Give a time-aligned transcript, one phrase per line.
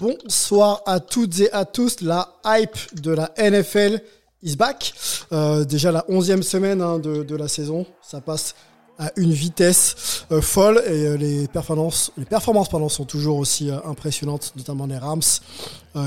[0.00, 2.00] Bonsoir à toutes et à tous.
[2.00, 4.00] La hype de la NFL
[4.42, 4.94] is back.
[5.30, 7.84] Euh, déjà la onzième semaine hein, de, la saison.
[8.00, 8.54] Ça passe
[8.98, 14.54] à une vitesse euh, folle et euh, les performances, les performances sont toujours aussi impressionnantes,
[14.56, 15.20] notamment les Rams,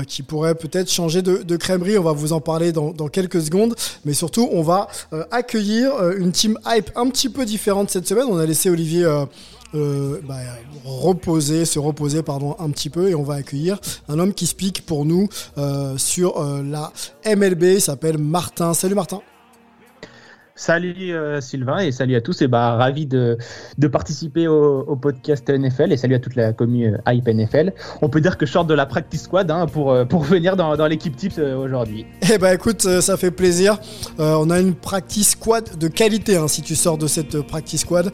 [0.08, 1.96] qui pourraient peut-être changer de, de crèmerie.
[1.96, 4.88] On va vous en parler dans, quelques secondes, mais surtout on va
[5.30, 8.26] accueillir une team hype un petit peu différente cette semaine.
[8.28, 9.06] On a laissé Olivier
[9.74, 10.36] euh, bah,
[10.84, 14.86] reposer, se reposer pardon un petit peu et on va accueillir un homme qui speak
[14.86, 16.92] pour nous euh, sur euh, la
[17.26, 17.62] MLB.
[17.62, 18.74] Il s'appelle Martin.
[18.74, 19.20] Salut Martin.
[20.56, 23.36] Salut euh, Sylvain et salut à tous et bah ravi de,
[23.90, 27.72] participer au, podcast NFL et salut à toute la commune euh, Hype NFL.
[28.02, 30.54] On peut dire que je sors de la practice squad hein, pour, euh, pour venir
[30.56, 32.06] dans, l'équipe tips euh, aujourd'hui.
[32.32, 33.78] Eh ben écoute, ça fait plaisir.
[34.18, 38.12] On a une practice squad de qualité hein, si tu sors de cette practice squad.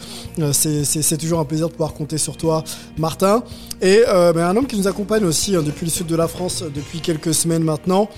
[0.53, 2.65] C'est- toujours un plaisir de pouvoir compter sur toi,
[2.97, 3.43] Martin.
[3.83, 6.65] Et ben, un homme qui nous accompagne aussi hein, depuis le sud de la France
[6.75, 8.09] depuis quelques semaines maintenant,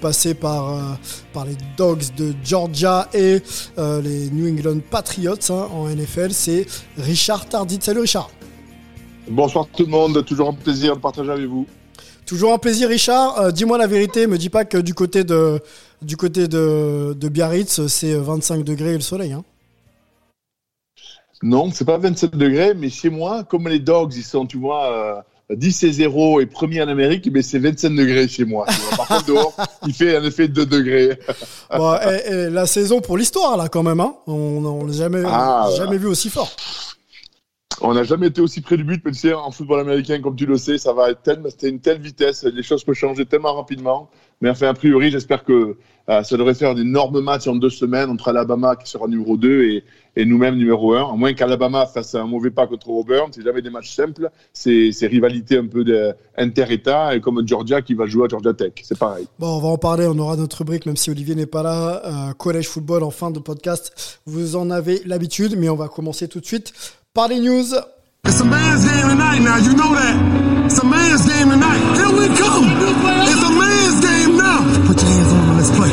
[0.00, 0.98] passé par,
[1.38, 3.40] par les Dogs de Georgia et
[3.78, 6.32] euh, les New England Patriots hein, en NFL.
[6.32, 7.78] C'est Richard Tardit.
[7.80, 8.28] Salut Richard.
[9.30, 11.64] Bonsoir tout le monde, toujours un plaisir de partager avec vous.
[12.26, 13.38] Toujours un plaisir, Richard.
[13.38, 15.60] Euh, Dis-moi la vérité, me dis pas que du côté de,
[16.02, 19.32] du côté de, de Biarritz, c'est 25 degrés et le soleil.
[19.32, 19.44] Hein.
[21.40, 24.90] Non, c'est pas 27 degrés, mais chez moi, comme les Dogs, ils sont, tu vois,
[24.90, 25.22] euh,
[25.54, 28.66] 10 et 0 et premiers en Amérique, mais c'est 25 degrés chez moi.
[28.96, 29.54] Par contre, dehors,
[29.86, 31.18] il fait en effet 2 degrés.
[31.74, 34.00] Bon, et- et la saison pour l'histoire, là, quand même.
[34.00, 34.14] Hein.
[34.26, 36.50] On on n'a jamais, Ah, jamais vu aussi fort.
[37.80, 40.36] On n'a jamais été aussi près du but, mais tu sais, en football américain, comme
[40.36, 43.54] tu le sais, ça va être c'était une telle vitesse, les choses peuvent changer tellement
[43.54, 44.10] rapidement.
[44.40, 45.76] Mais enfin, a priori, j'espère que
[46.08, 49.36] euh, ça devrait faire un énorme match en deux semaines entre Alabama, qui sera numéro
[49.36, 49.84] 2, et,
[50.16, 51.12] et nous-mêmes numéro 1.
[51.12, 54.30] À moins qu'Alabama fasse un mauvais pas contre Auburn, c'est jamais des matchs simples.
[54.52, 55.84] C'est rivalité un peu
[56.36, 58.72] inter-État, et comme Georgia qui va jouer à Georgia Tech.
[58.82, 59.26] C'est pareil.
[59.38, 62.02] Bon, on va en parler, on aura notre rubrique, même si Olivier n'est pas là.
[62.04, 64.20] Euh, collège football en fin de podcast.
[64.24, 66.72] Vous en avez l'habitude, mais on va commencer tout de suite
[67.14, 67.72] par news.
[68.24, 70.16] It's a man's game tonight now, you know that.
[70.66, 71.80] It's a man's game tonight.
[71.96, 72.66] Here we come.
[73.24, 74.60] It's a man's game now.
[74.84, 75.92] Put your hands on them and let's play.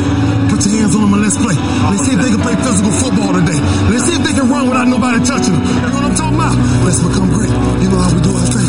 [0.52, 1.56] Put your hands on them and let's play.
[1.56, 3.60] Let's see if they can play physical football today.
[3.88, 5.64] Let's see if they can run without nobody touching them.
[5.64, 6.56] You know what I'm talking about?
[6.84, 7.54] Let's become great.
[7.80, 8.65] You know how we do it.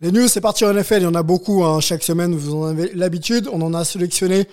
[0.00, 0.98] Les news, c'est parti en NFL.
[0.98, 1.80] Il y en a beaucoup hein.
[1.80, 2.32] chaque semaine.
[2.34, 3.48] Vous en avez l'habitude.
[3.52, 4.46] On en a sélectionné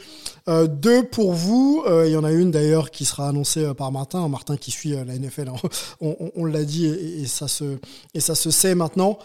[0.50, 1.84] euh, deux pour vous.
[1.86, 4.28] Euh, il y en a une d'ailleurs qui sera annoncée euh, par Martin.
[4.28, 5.50] Martin qui suit euh, la NFL.
[5.50, 5.70] hein.
[6.02, 7.78] On, on- on l'a dit et, ça se
[8.16, 9.20] et ça se sait maintenant.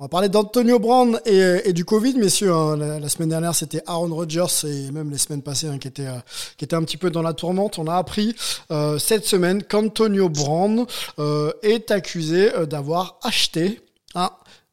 [0.00, 2.52] On va parler d'Antonio Brown et, et du Covid, messieurs.
[2.52, 2.76] hein.
[2.76, 6.18] La, semaine dernière, c'était Aaron Rodgers et même les semaines passées hein, qui étaient euh,
[6.56, 7.78] qui étaient un petit peu dans la tourmente.
[7.78, 8.34] On a appris
[8.72, 10.86] euh, cette semaine qu'Antonio Brown
[11.20, 13.78] euh, est accusé euh, d'avoir acheté
[14.16, 14.30] un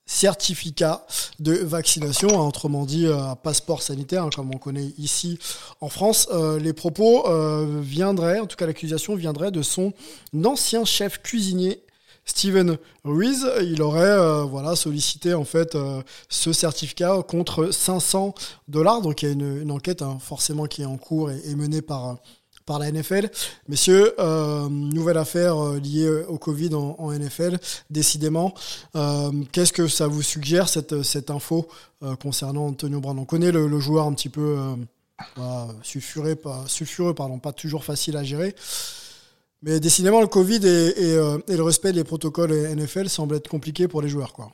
[0.09, 1.05] certificat
[1.39, 5.37] de vaccination, hein, autrement dit euh, un passeport sanitaire, hein, comme on connaît ici
[5.81, 6.27] en France.
[6.31, 9.93] Euh, les propos euh, viendraient, en tout cas l'accusation viendrait de son
[10.43, 11.83] ancien chef cuisinier.
[12.25, 15.75] Steven Ruiz, il aurait voilà sollicité en fait
[16.27, 18.35] ce certificat contre 500
[18.67, 19.01] dollars.
[19.01, 21.55] Donc il y a une, une enquête hein, forcément qui est en cours et, et
[21.55, 22.17] menée par
[22.69, 23.31] par la NFL.
[23.67, 27.57] Messieurs, euh, nouvelle affaire euh, liée au Covid en, NFL,
[27.89, 28.53] décidément.
[28.95, 31.67] Euh, Qu'est-ce que ça vous suggère, cette, cette info
[32.21, 33.17] concernant Antonio Brown?
[33.17, 34.55] On connaît le, joueur un petit peu
[35.35, 38.53] pas, sulfureux, pardon, pas toujours facile à gérer.
[39.63, 41.15] Mais décidément, le Covid et,
[41.47, 44.31] et, le respect des protocoles NFL semble être compliqué pour les joueurs.
[44.31, 44.51] Quoi.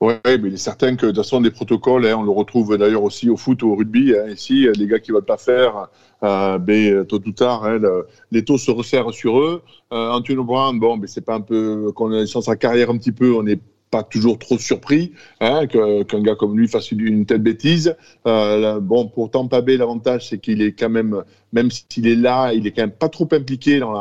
[0.00, 2.76] Oui, mais il est certain que de toute façon, des protocoles, hein, on le retrouve
[2.76, 4.14] d'ailleurs aussi au foot ou au rugby.
[4.14, 5.88] Hein, ici, les gars qui ne veulent pas faire,
[6.22, 9.62] euh, ben, tôt ou tard, hein, le- les taux se resserrent sur eux.
[9.92, 12.98] Euh, Antonio Brown, bon, mais c'est pas un peu, qu'on a sur sa carrière un
[12.98, 13.60] petit peu, on n'est
[13.90, 17.94] pas toujours trop surpris hein, qu'un gars comme lui fasse une, telle bêtise.
[18.26, 22.52] Euh, bon, pour Tampa Bay, l'avantage, c'est qu'il est quand même, même s'il est là,
[22.52, 23.92] il est quand même pas trop impliqué dans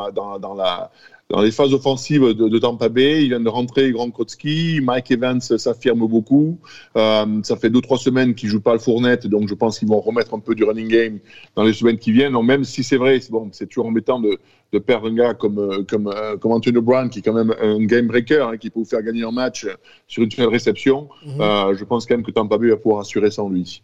[0.56, 0.92] la,
[1.34, 3.24] dans les phases offensives de, de Tampa Bay.
[3.24, 4.80] Il vient de rentrer Grand Kotsky.
[4.84, 6.60] Mike Evans s'affirme beaucoup.
[6.96, 9.88] Euh, ça fait deux, trois semaines qu'il joue pas le fournette, donc je pense qu'ils
[9.88, 11.20] vont remettre un peu du running game
[11.56, 12.34] dans les semaines qui viennent.
[12.34, 14.38] Donc, même si c'est vrai, c'est bon, c'est toujours embêtant de,
[14.74, 17.56] de perdre un gars comme, euh, comme, euh, comme Antonio Brown, qui est quand même
[17.60, 19.66] un game breaker, hein, qui peut vous faire gagner un match
[20.08, 21.10] sur une seule réception.
[21.26, 21.42] Mhm.
[21.42, 23.82] Euh, je pense quand même que Tampa Bay va pouvoir assurer sans lui.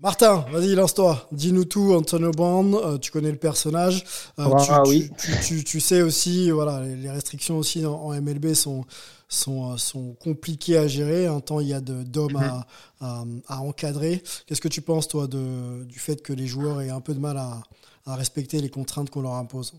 [0.00, 1.26] Martin, vas-y, lance-toi.
[1.32, 2.72] Dis-nous tout, Antonio Brown.
[2.74, 4.04] euh, tu connais le personnage.
[4.38, 5.10] Euh, Ah, tu, oui.
[5.18, 8.84] tu, tu- tu sais aussi, voilà, les, restrictions aussi en, en MLB sont,
[9.28, 11.26] sont, euh, sont compliquées à gérer.
[11.26, 12.66] Un temps, il y a d'hommes à,
[13.00, 14.22] à, à encadrer.
[14.46, 17.20] Qu'est-ce que tu penses, toi, de, du fait que les joueurs aient un peu de
[17.20, 17.60] mal à,
[18.06, 19.74] à respecter les contraintes qu'on leur impose?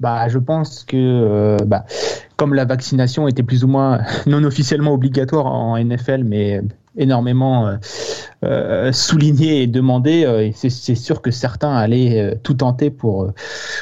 [0.00, 1.84] Bah, je pense que euh, bah,
[2.36, 6.60] comme la vaccination était plus ou moins non officiellement obligatoire en NFL, mais
[6.96, 7.76] énormément euh,
[8.44, 13.30] euh, souligné et demandé, euh, et c'est sûr que certains allaient euh, tout tenter pour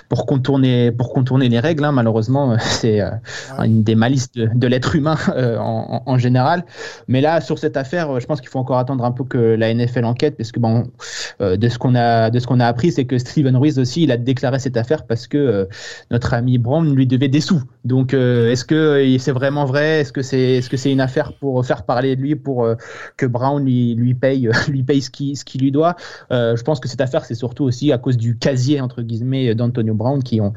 [0.09, 1.85] pour contourner pour contourner les règles.
[1.85, 1.93] hein.
[1.93, 3.11] Malheureusement, c'est euh,
[3.59, 3.67] Ouais.
[3.67, 6.65] une des malices de, de l'être humain euh, en, en- général.
[7.09, 9.71] Mais là, sur cette affaire, je pense qu'il faut encore attendre un peu que la
[9.75, 10.85] NFL enquête, parce que bon,
[11.41, 14.03] euh, de ce qu'on a de ce qu'on a appris, c'est que Steven Ruiz aussi,
[14.03, 15.65] il a déclaré cette affaire parce que euh,
[16.11, 17.63] notre ami Brown lui devait des sous.
[17.85, 20.01] Donc, euh, est-ce que c'est vraiment vrai?
[20.01, 22.75] Est-ce que c'est est-ce que c'est une affaire pour faire parler de lui, pour euh,
[23.17, 25.97] que Brown lui lui paye lui paye ce qui ce qu'il lui doit
[26.33, 29.55] Euh, Je pense que cette affaire, c'est surtout aussi à cause du casier entre guillemets
[29.55, 30.49] d'Antonio Brown, qui euh,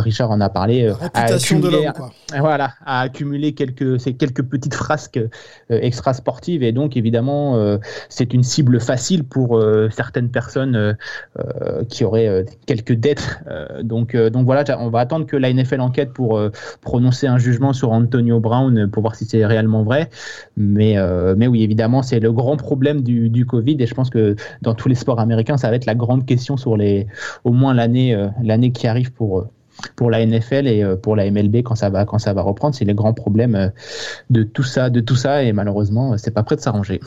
[0.00, 0.84] Richard en a parlé.
[0.84, 2.10] euh, a de accumulé- quoi.
[2.38, 5.20] Voilà, à accumuler quelques, ces quelques petites frasques
[5.68, 9.60] extra sportives et donc évidemment c'est une cible facile pour
[9.90, 10.96] certaines personnes
[11.88, 13.40] qui auraient quelques dettes.
[13.82, 16.40] Donc donc voilà, on va attendre que la NFL enquête pour
[16.80, 20.08] prononcer un jugement sur Antonio Brown pour voir si c'est réellement vrai.
[20.56, 20.96] Mais
[21.36, 23.76] mais oui évidemment c'est le grand problème du, Covid.
[23.80, 26.56] Et je pense que dans tous les sports américains ça va être la grande question
[26.56, 27.06] sur les
[27.44, 29.48] au moins l'année euh, l'année qui arrive pour euh,
[29.96, 32.74] pour la NFL et euh, pour la MLB quand ça va quand ça va reprendre,
[32.74, 33.68] c'est les grands problèmes euh,
[34.28, 35.42] de tout ça, de tout ça.
[35.42, 37.00] Et malheureusement c'est pas prêt de s'arranger.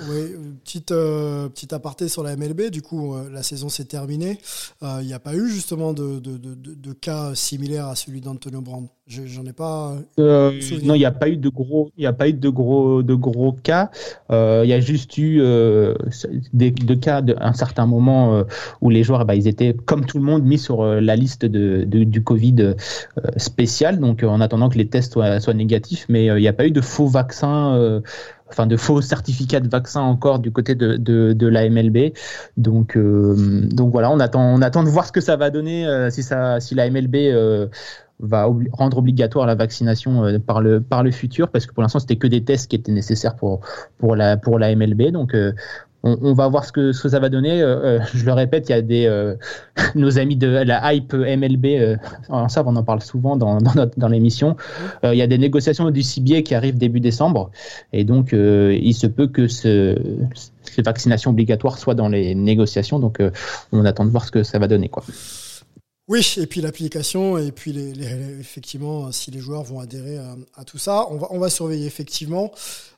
[0.63, 2.69] Petite, euh, petite aparté sur la MLB.
[2.71, 4.37] Du coup, euh, la saison s'est terminée.
[4.81, 8.63] Euh, Il n'y a pas eu justement de, de, de, cas similaires à celui d'Antonio.
[9.07, 9.95] Je- J'en ai pas.
[10.17, 13.13] Non, il n'y a pas eu de gros, il a pas eu de gros, de
[13.13, 13.91] gros cas.
[14.29, 15.41] Il y a juste eu
[16.53, 18.43] des, de cas de, un certain moment
[18.81, 21.83] où les joueurs, bah, ils étaient comme tout le monde mis sur la liste de,
[21.85, 22.75] du Covid
[23.37, 23.99] spécial.
[23.99, 26.71] Donc, en attendant que les tests soient, soient négatifs, mais il n'y a pas eu
[26.71, 28.01] de faux vaccins.
[28.53, 32.13] Enfin, de faux certificats de vaccin encore du côté de, de, de la MLB.
[32.55, 33.35] Donc, euh,
[33.71, 36.21] donc voilà, on attend, on attend de voir ce que ça va donner euh, si
[36.21, 37.65] ça, si la MLB euh,
[38.19, 42.15] va rendre obligatoire la vaccination par le par le futur parce que pour l'instant c'était
[42.15, 43.61] que des tests qui étaient nécessaires pour
[43.97, 45.35] pour la pour MLB donc
[46.03, 47.61] on, va voir ce que ce que ça va donner.
[47.61, 49.35] Euh, euh, je le répète il y a des euh,
[49.95, 51.95] nos amis de la hype MLB euh,
[52.49, 54.57] ça on en parle souvent dans dans, notre- l'émission.
[55.03, 57.51] Il y a des négociations du CBA qui arrivent début décembre.
[57.93, 59.97] Et donc il se peut que ce
[60.63, 62.99] ces vaccinations obligatoires soient dans les négociations.
[62.99, 63.21] Donc
[63.71, 65.03] on attend de voir ce que ça va donner quoi
[66.09, 70.17] Oui, et puis l'application, et puis les, les- effectivement, si les joueurs vont adhérer
[70.53, 72.51] à, tout ça, on va, on va surveiller effectivement.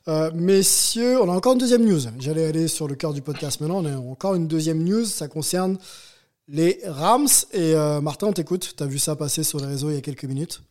[0.08, 2.00] Euh, messieurs, on a encore une deuxième news.
[2.18, 3.84] J'allais aller sur le cœur du podcast maintenant.
[3.84, 5.04] On a encore une deuxième news.
[5.04, 5.78] Ça concerne
[6.48, 7.28] les Rams.
[7.52, 8.74] Et euh, Martin, on t'écoute.
[8.76, 10.62] Tu as vu ça passer sur les réseaux il y a quelques minutes?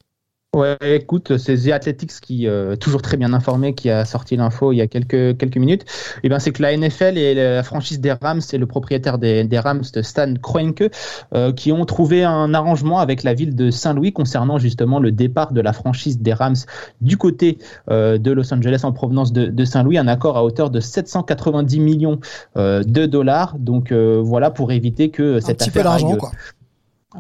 [0.55, 4.71] Ouais, écoute, c'est The Athletics qui, euh, toujours très bien informé, qui a sorti l'info
[4.71, 5.83] il y a quelques, quelques minutes.
[6.23, 9.43] Et ben, c'est que la NFL et la franchise des Rams et le propriétaire des,
[9.43, 10.89] des Rams, de Stan Kroenke,
[11.33, 15.51] euh, qui ont trouvé un arrangement avec la ville de Saint-Louis concernant justement le départ
[15.51, 16.55] de la franchise des Rams
[17.01, 17.57] du côté
[17.91, 21.81] euh, de Los Angeles en provenance de, de Saint-Louis, un accord à hauteur de 790
[21.81, 22.21] millions
[22.55, 23.57] euh, de dollars.
[23.59, 26.31] Donc euh, voilà pour éviter que Un cette petit peu d'argent, aille, quoi.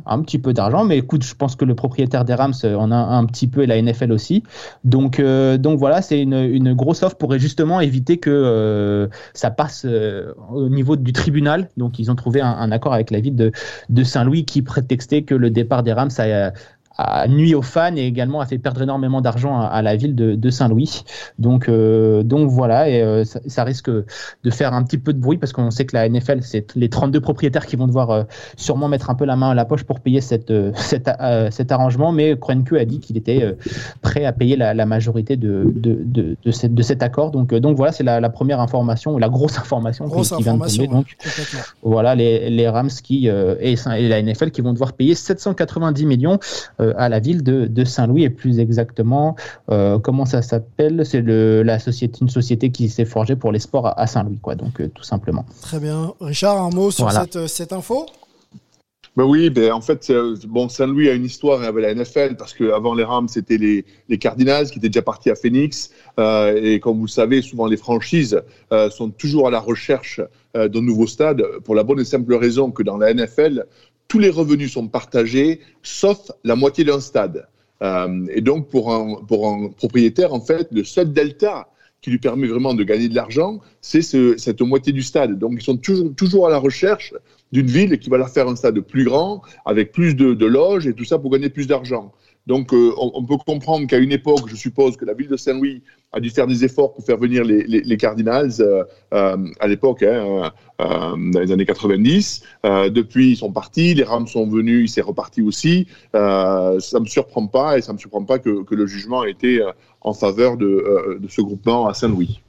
[0.05, 2.91] Un petit peu d'argent, mais écoute, je pense que le propriétaire des Rams euh, en
[2.91, 4.43] a un petit peu et la NFL aussi.
[4.83, 9.51] Donc, euh, donc voilà, c'est une, une grosse offre pour justement éviter que euh, ça
[9.51, 11.69] passe euh, au niveau du tribunal.
[11.77, 13.51] Donc, ils ont trouvé un, un accord avec la ville de,
[13.89, 16.51] de Saint-Louis qui prétextait que le départ des Rams a,
[16.97, 20.15] a nuit aux fans et également a fait perdre énormément d'argent à, à la ville
[20.15, 21.03] de, de Saint-Louis.
[21.39, 25.19] Donc, euh, donc voilà, et euh, ça, ça risque de faire un petit peu de
[25.19, 28.23] bruit parce qu'on sait que la NFL, c'est les 32 propriétaires qui vont devoir euh,
[28.55, 31.49] sûrement mettre un peu la main à la poche pour payer cette, euh, cet, euh,
[31.51, 32.11] cet arrangement.
[32.11, 33.55] Mais Kroenke a dit qu'il était
[34.01, 37.31] prêt à payer la, la majorité de, de, de, de, cette, de cet accord.
[37.31, 40.43] Donc, donc voilà, c'est la, la première information, ou la grosse information Grosse qui, qui
[40.43, 40.85] vient de information.
[40.85, 40.95] tomber.
[40.97, 41.17] Donc,
[41.83, 46.05] voilà, les, les Rams qui, euh, et, et la NFL qui vont devoir payer 790
[46.05, 46.39] millions.
[46.85, 49.35] Euh, à la ville de, de Saint-Louis et plus exactement,
[49.71, 51.05] euh, comment ça s'appelle?
[51.05, 54.39] C'est le- la société, une société qui s'est forgée pour les sports à, à Saint-Louis,
[54.41, 54.55] quoi.
[54.55, 55.45] Donc euh, tout simplement.
[55.61, 56.13] Très bien.
[56.19, 57.21] Richard, un mot sur Voilà.
[57.31, 58.05] cette, cette info?
[59.17, 60.11] Ben oui, ben en fait,
[60.45, 64.17] bon, Saint-Louis a une histoire avec la NFL parce qu'avant les Rams, c'était les, les
[64.17, 65.89] Cardinals qui étaient déjà partis à Phoenix.
[66.19, 68.41] Euh, et comme vous le savez, souvent les franchises
[68.73, 70.19] euh, sont toujours à la recherche
[70.57, 73.65] euh, d'un nouveau stade pour la bonne et simple raison que dans la NFL,
[74.07, 77.47] tous les revenus sont partagés sauf la moitié d'un stade.
[77.81, 81.69] Euh, et donc, pour un, propriétaire, en fait, le seul delta
[82.01, 85.39] qui lui permet vraiment de gagner de l'argent, c'est ce, cette moitié du stade.
[85.39, 87.13] Donc, ils sont toujours, à la recherche
[87.51, 90.93] d'une ville qui va leur faire un stade plus grand, avec plus de, loges et
[90.93, 92.13] tout ça pour gagner plus d'argent.
[92.47, 95.81] Donc, euh, on peut comprendre qu'à une époque, je suppose que la ville de Saint-Louis
[96.15, 99.67] a dû faire des efforts pour faire venir les, les, les Cardinals euh, euh, à
[99.67, 100.85] l'époque, hein, euh,
[101.31, 102.41] dans les années 90.
[102.65, 105.87] Euh, depuis, ils sont partis, les Rams sont venus, c'est reparti aussi.
[106.15, 109.31] Euh, ça me surprend pas et ça me surprend pas que, que le jugement ait
[109.31, 109.61] été
[110.01, 112.41] en faveur de, euh, de ce groupement à Saint-Louis.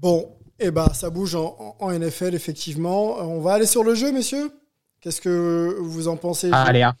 [0.00, 0.28] Bon,
[0.58, 3.18] eh ben, ça bouge en, en- NFL, effectivement.
[3.20, 4.50] On va aller sur le jeu, messieurs?
[5.00, 6.48] Qu'est-ce que vous en pensez?
[6.52, 6.94] Ah, allez, hein,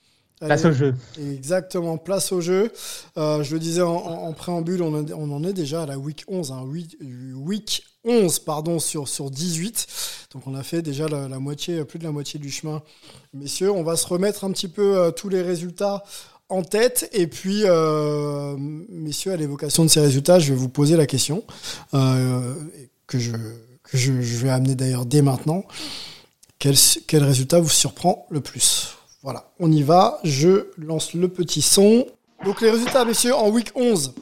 [0.46, 0.94] place au jeu.
[1.20, 2.72] Exactement, place au jeu.
[3.16, 5.86] Euh, je le disais en, en- en préambule, on, en- on en est déjà à
[5.86, 6.96] la week 11, hein, week,
[7.34, 9.86] week 11 pardon, sur, sur 18.
[10.32, 12.82] Donc on a fait déjà la, la moitié, plus de la moitié du chemin.
[13.32, 16.02] Messieurs, on va se remettre un petit peu euh, tous les résultats
[16.50, 17.08] en tête.
[17.12, 21.42] Et puis, euh, messieurs, à l'évocation de ces résultats, je vais vous poser la question
[23.06, 23.32] que, je,
[23.82, 25.64] que je, je vais amener d'ailleurs dès maintenant.
[26.58, 26.74] Quel,
[27.06, 28.88] quel résultat vous surprend le plus?
[29.24, 30.20] Voilà, on y va.
[30.22, 32.06] Je lance le petit son.
[32.44, 34.12] Donc les résultats, messieurs, en week 11,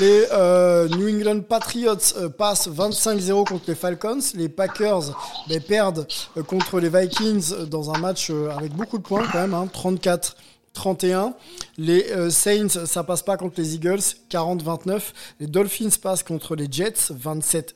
[0.00, 4.18] les euh, New England Patriots euh, passent 25-0 contre les Falcons.
[4.34, 5.14] Les Packers
[5.46, 6.08] ben, perdent
[6.38, 10.36] euh, contre les Vikings dans un match avec beaucoup de points quand même, hein, 34.
[10.72, 11.34] 31.
[11.78, 15.00] Les Saints, ça passe pas contre les Eagles, 40-29.
[15.40, 17.74] Les Dolphins passent contre les Jets, 27.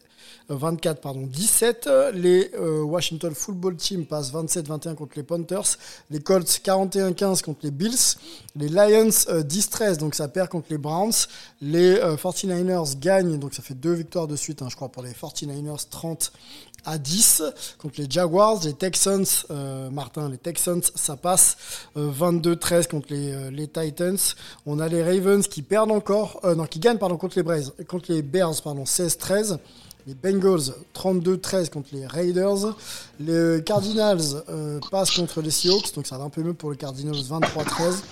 [0.51, 5.77] Euh, 24 pardon 17 les euh, Washington Football Team passent 27-21 contre les Panthers.
[6.11, 8.17] Les Colts 41-15 contre les Bills.
[8.57, 11.13] Les Lions euh, 10-13 donc ça perd contre les Browns.
[11.61, 15.03] Les euh, 49ers gagnent donc ça fait deux victoires de suite hein, je crois pour
[15.03, 16.33] les 49ers 30
[16.85, 17.43] à 10
[17.79, 21.57] contre les Jaguars, les Texans, euh, Martin, les Texans, ça passe
[21.97, 24.19] euh, 22-13 contre les, euh, Titans.
[24.67, 28.13] On a les Ravens qui perdent encore, euh, non, qui gagnent pardon contre les contre
[28.13, 29.59] les Bears pardon 16-13.
[30.07, 32.75] Les Bengals 32-13 contre les Raiders.
[33.19, 36.77] Les Cardinals euh, passent contre les Seahawks, donc ça va un peu mieux pour les
[36.77, 38.03] Cardinals 23-13.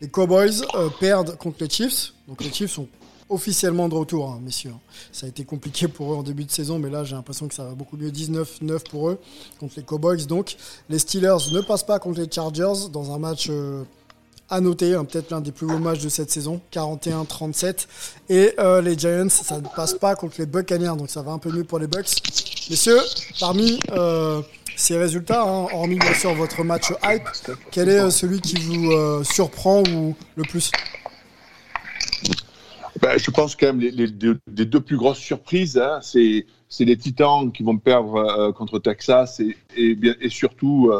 [0.00, 2.86] Les Cowboys euh, perdent contre les Chiefs, donc les Chiefs sont
[3.28, 4.72] officiellement de retour, hein, messieurs.
[5.12, 7.54] Ça a été compliqué pour eux en début de saison, mais là j'ai l'impression que
[7.54, 8.10] ça va beaucoup mieux.
[8.10, 9.18] 19-9 pour eux
[9.58, 10.26] contre les Cowboys.
[10.26, 10.56] Donc
[10.88, 13.84] les Steelers ne passent pas contre les Chargers dans un match euh,
[14.50, 17.86] à noter, hein, peut-être l'un des plus beaux matchs de cette saison, 41-37.
[18.30, 21.38] Et euh, les Giants, ça ne passe pas contre les Buccaneers, donc ça va un
[21.38, 22.16] peu mieux pour les Bucks.
[22.70, 23.00] Messieurs,
[23.40, 24.40] parmi euh,
[24.76, 27.28] ces résultats, hein, hormis bien sûr votre match hype,
[27.70, 30.70] quel est euh, celui qui vous surprend ou le plus?
[33.00, 37.52] Ben, je pense quand même les, les deux, plus grosses surprises, hein, c'est les Titans
[37.52, 40.90] qui vont perdre contre Texas et, et, et surtout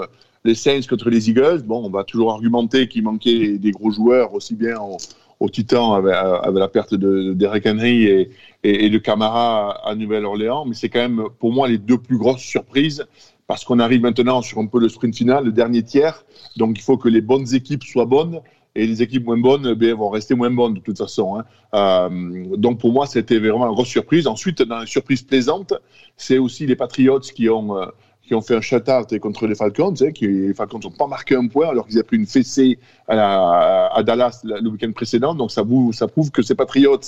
[0.45, 1.63] les Saints contre les Eagles.
[1.65, 4.97] Bon, on va toujours argumenter qu'il manquait des gros joueurs, aussi bien aux,
[5.41, 6.15] aux Titans avec,
[6.59, 8.31] la perte de Derek Henry et,
[8.65, 12.43] et, de Camara à, Nouvelle-Orléans, mais c'est quand même pour moi les deux plus grosses
[12.43, 13.07] surprises
[13.47, 16.25] parce qu'on arrive maintenant sur un peu le sprint final, le dernier tiers.
[16.57, 18.41] Donc il faut que les bonnes équipes soient bonnes
[18.75, 21.39] et les équipes moins bonnes ben, vont rester moins bonnes de toute façon.
[21.39, 21.45] Hein.
[21.75, 24.27] Euh, donc pour moi, c'était vraiment une grosse surprise.
[24.27, 25.73] Ensuite, dans les surprises plaisantes,
[26.17, 27.87] c'est aussi les Patriots qui ont, euh,
[28.29, 29.95] qui ont fait un shutout contre les Falcons.
[30.03, 32.79] Hein, qui, les Falcons n'ont pas marqué un point alors qu'ils avaient pris une fessée
[33.09, 35.35] à, la, à Dallas le week-end précédent.
[35.35, 37.01] Donc ça, vous, ça prouve que ces Patriots,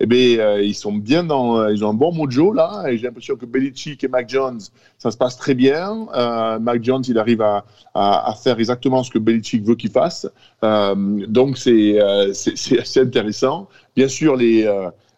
[0.00, 2.84] eh ben, euh, ils sont bien dans, ils ont un bon mojo là.
[2.88, 4.60] Et j'ai l'impression que Belichick et Mac Jones,
[4.98, 6.08] ça se passe très bien.
[6.14, 7.64] Euh, Mac Jones, il arrive à,
[7.94, 10.28] à, faire exactement ce que Belichick veut qu'il fasse.
[10.64, 13.68] Euh, donc c'est euh, assez intéressant.
[13.94, 14.68] Bien sûr, les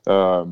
[0.09, 0.45] euh,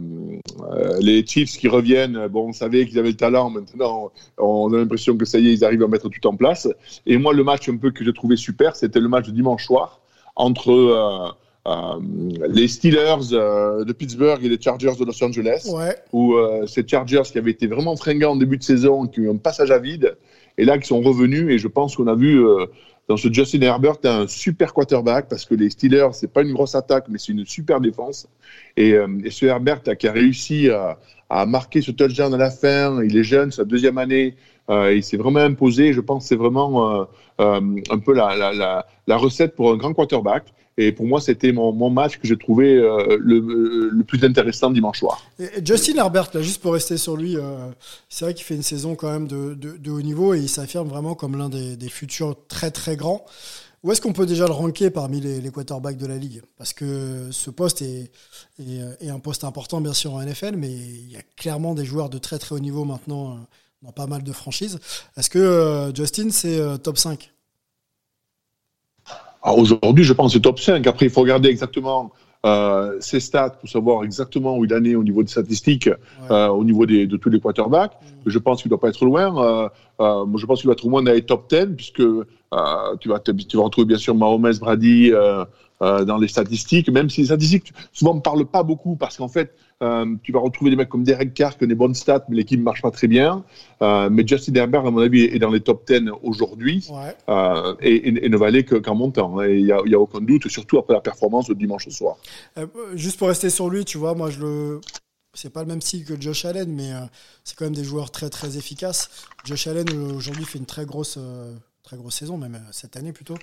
[0.60, 3.50] euh, les Chiefs qui reviennent, bon, on savait qu'ils avaient le talent.
[3.50, 6.68] Maintenant, on a l'impression que ça y est, ils arrivent à mettre tout en place.
[7.06, 9.64] Et moi, le match un peu que j'ai trouvé super, c'était le match de dimanche
[9.64, 10.00] soir
[10.36, 11.28] entre euh,
[11.68, 12.00] euh,
[12.48, 15.96] les Steelers de Pittsburgh et les Chargers de Los Angeles, ouais.
[16.12, 16.34] où
[16.66, 19.36] ces Chargers qui avaient été vraiment fringants en début de saison, qui ont eu un
[19.36, 20.16] passage à vide,
[20.58, 21.48] et là qui sont revenus.
[21.50, 22.44] Et je pense qu'on a vu
[23.08, 26.74] dans ce Justin Herbert un super quarterback parce que les Steelers c'est pas une grosse
[26.74, 28.28] attaque, mais c'est une super défense.
[28.76, 30.98] Et, euh, ce Herbert qui a réussi à,
[31.46, 34.36] marquer ce touchdown à la fin, il est jeune, sa deuxième année.
[34.70, 35.92] Euh, il s'est vraiment imposé.
[35.92, 37.06] Je pense que c'est vraiment
[37.40, 40.44] euh, un peu la recette pour un grand quarterback.
[40.76, 45.24] Et pour moi, c'était mon, match que j'ai trouvé euh, le, plus intéressant dimanche soir.
[45.38, 47.70] Et Justin Herbert, là, juste pour rester sur lui, euh,
[48.08, 51.14] c'est vrai qu'il fait une saison quand même de, haut niveau et il s'affirme vraiment
[51.14, 53.24] comme l'un des, futurs très très grands.
[53.84, 56.42] Où est-ce qu'on peut déjà le ranker parmi les, quarterbacks de la ligue?
[56.56, 58.10] Parce que ce poste est,
[59.08, 62.18] un poste important, bien sûr, en NFL, mais il y a clairement des joueurs de
[62.18, 63.36] très très haut niveau maintenant euh,
[63.82, 64.80] dans pas mal de franchises.
[65.16, 67.33] Est-ce que Justin, c'est top 5 Alors
[69.52, 70.86] aujourd'hui, je pense que c'est top 5.
[70.86, 72.12] Après, il faut regarder exactement
[72.44, 75.88] euh, ses stats pour savoir exactement où il en est au niveau des statistiques,
[76.30, 77.92] euh, au niveau des, de tous les quarterbacks.
[78.26, 79.42] Je pense qu'il ne doit pas être loin.
[79.42, 79.68] Euh,
[80.00, 82.24] euh, moi, je pense qu'il doit être au moins dans les top 10, puisque euh,
[83.00, 85.12] tu, vas, tu vas retrouver bien sûr Mahomes, Brady
[85.82, 89.28] euh, dans les statistiques, même si les statistiques souvent ne parlent pas beaucoup, parce qu'en
[89.28, 92.24] fait, euh, tu vas retrouver des mecs comme Derek Carr qui ont des bonnes stats,
[92.28, 93.44] mais l'équipe ne marche pas très bien.
[93.82, 97.14] Euh, mais Justin Herbert, à mon avis, est dans les top 10 aujourd'hui Ouais.
[97.80, 99.38] et, et- et ne va aller que- qu'en montant.
[99.40, 99.46] hein.
[99.48, 102.16] Il n'y a, aucun doute, surtout après la performance de dimanche soir.
[102.94, 104.80] Juste pour rester sur lui, tu vois, moi je le.
[105.36, 106.90] C'est pas le même style que Josh Allen, mais
[107.42, 109.10] c'est quand même des joueurs très très efficaces.
[109.44, 111.18] Josh Allen aujourd'hui fait une très grosse,
[111.84, 113.36] très grosse saison, même euh, cette année plutôt.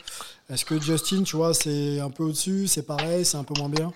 [0.50, 3.70] Est-ce que Justin, tu vois, c'est un peu au-dessus, c'est pareil, c'est un peu moins
[3.70, 3.94] bien?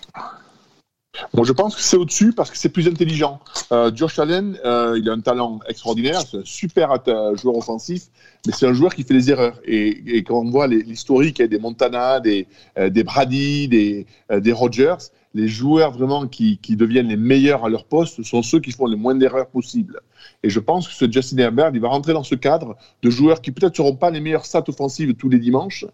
[1.32, 3.40] Bon, je pense que c'est au-dessus parce que c'est plus intelligent.
[3.72, 8.04] Euh, Josh Allen, euh, il a un talent extraordinaire, c'est un super atta- joueur offensif,
[8.46, 9.58] mais c'est un joueur qui fait des erreurs.
[9.64, 12.46] Et, quand on voit l'historique hein, des Montana, des,
[12.78, 17.64] euh, des Brady, des, euh, des Rogers, les joueurs vraiment qui, qui deviennent les meilleurs
[17.64, 20.00] à leur poste sont ceux qui font le moins d'erreurs possibles.
[20.42, 23.40] Et je pense que ce Justin Herbert, il va rentrer dans ce cadre de joueurs
[23.40, 25.84] qui peut-être ne seront pas les meilleurs stats offensives tous les dimanches.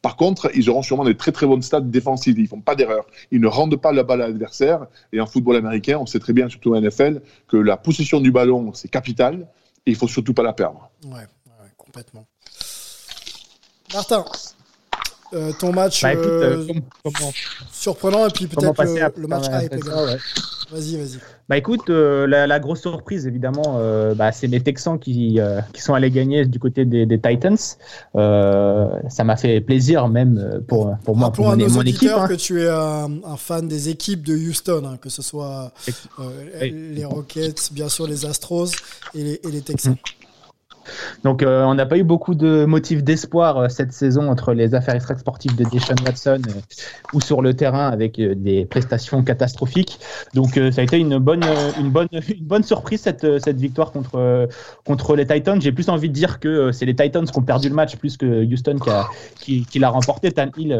[0.00, 2.38] Par contre, ils auront sûrement des très très bonnes stats défensives.
[2.38, 3.06] Ils font pas d'erreurs.
[3.30, 4.86] Ils ne rendent pas la balle à l'adversaire.
[5.12, 8.32] Et en football américain, on sait très bien, surtout en NFL, que la possession du
[8.32, 9.46] ballon, c'est capital.
[9.86, 10.90] Et il faut surtout pas la perdre.
[11.04, 12.26] Ouais, ouais, complètement.
[13.92, 14.24] Martin,
[15.34, 17.32] euh, ton match Bah écoute, euh, euh, comment-
[17.72, 20.16] surprenant et puis peut-être le, le match hype ouais.
[20.70, 21.18] Vas-y, vas-y.
[21.48, 23.78] Bah écoute, la, la grosse surprise évidemment,
[24.14, 25.38] bah, c'est les Texans qui,
[25.74, 27.58] qui sont allés gagner du côté des, des Titans.
[28.14, 32.10] Ça m'a fait plaisir même pour, pour moi, pour Rappelons à mon, nos mon équipe.
[32.16, 32.26] hein.
[32.26, 35.72] que tu es un, un fan des équipes de Houston, hein, que ce soit
[36.62, 38.70] les Rockets, bien sûr les Astros
[39.14, 39.96] et les, et les Texans.
[41.24, 44.74] Donc euh, on n'a pas eu beaucoup de motifs d'espoir euh, cette saison entre les
[44.74, 46.60] affaires extra-sportives de Deshaun Watson euh,
[47.12, 50.00] ou sur le terrain avec des prestations catastrophiques.
[50.34, 54.48] Donc ça a été une bonne, une bonne, une bonne surprise cette, cette victoire contre,
[54.84, 55.60] contre les Titans.
[55.60, 58.16] J'ai plus envie de dire que c'est les Titans qui ont perdu le match plus
[58.16, 59.06] que Houston qui, a,
[59.38, 60.32] qui, l'a remporté.
[60.32, 60.76] Tan Hill,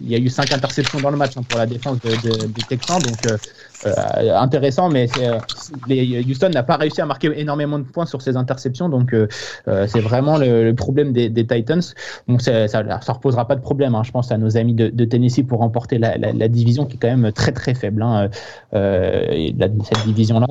[0.00, 2.46] il y a eu cinq interceptions dans le match hein, pour la défense de- de-
[2.46, 3.02] des Texans.
[3.02, 3.26] Donc
[3.86, 5.38] euh, intéressant, mais euh,
[5.86, 9.26] les, Houston n'a pas réussi à marquer énormément de points sur ces interceptions, donc euh,
[9.68, 11.80] euh, c'est vraiment le, le problème des, des Titans.
[12.28, 14.88] Bon, c'est- ça, ça reposera pas de problème, hein, je pense à nos amis de,
[14.88, 18.02] de Tennessee pour remporter la, la, la division qui est quand même très très faible,
[18.02, 18.28] hein,
[18.72, 20.46] et cette division-là.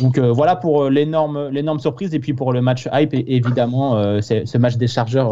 [0.00, 4.58] Donc voilà pour l'énorme l'énorme surprise et puis pour le match hype, et- évidemment, ce
[4.58, 5.26] match des Chargers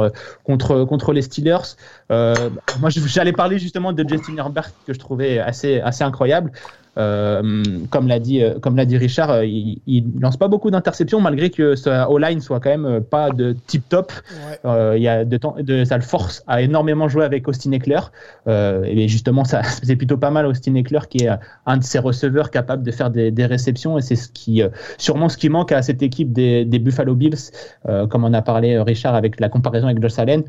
[0.44, 1.76] contre contre les Steelers.
[2.10, 2.34] Euh,
[2.80, 6.52] moi, j'allais parler justement de Justin Herbert que je trouvais assez assez incroyable.
[6.98, 10.70] Euh, comme l'a dit, euh, comme l'a dit Richard, euh, il, il lance pas beaucoup
[10.70, 14.12] d'interceptions malgré que sa O-line soit quand même pas de tip top.
[14.64, 14.98] Ouais.
[14.98, 18.00] Il y a de temps, de, ça le force à énormément jouer avec Austin Eckler.
[18.46, 21.30] Et justement, ça, c'est plutôt pas mal Austin Eckler qui est
[21.66, 24.62] un de ces receveurs capables de faire des, des réceptions et c'est ce qui,
[24.96, 27.50] sûrement ce qui manque à cette équipe des, des Buffalo Bills,
[28.10, 30.42] comme on a parlé Richard avec la comparaison avec Josh Allen.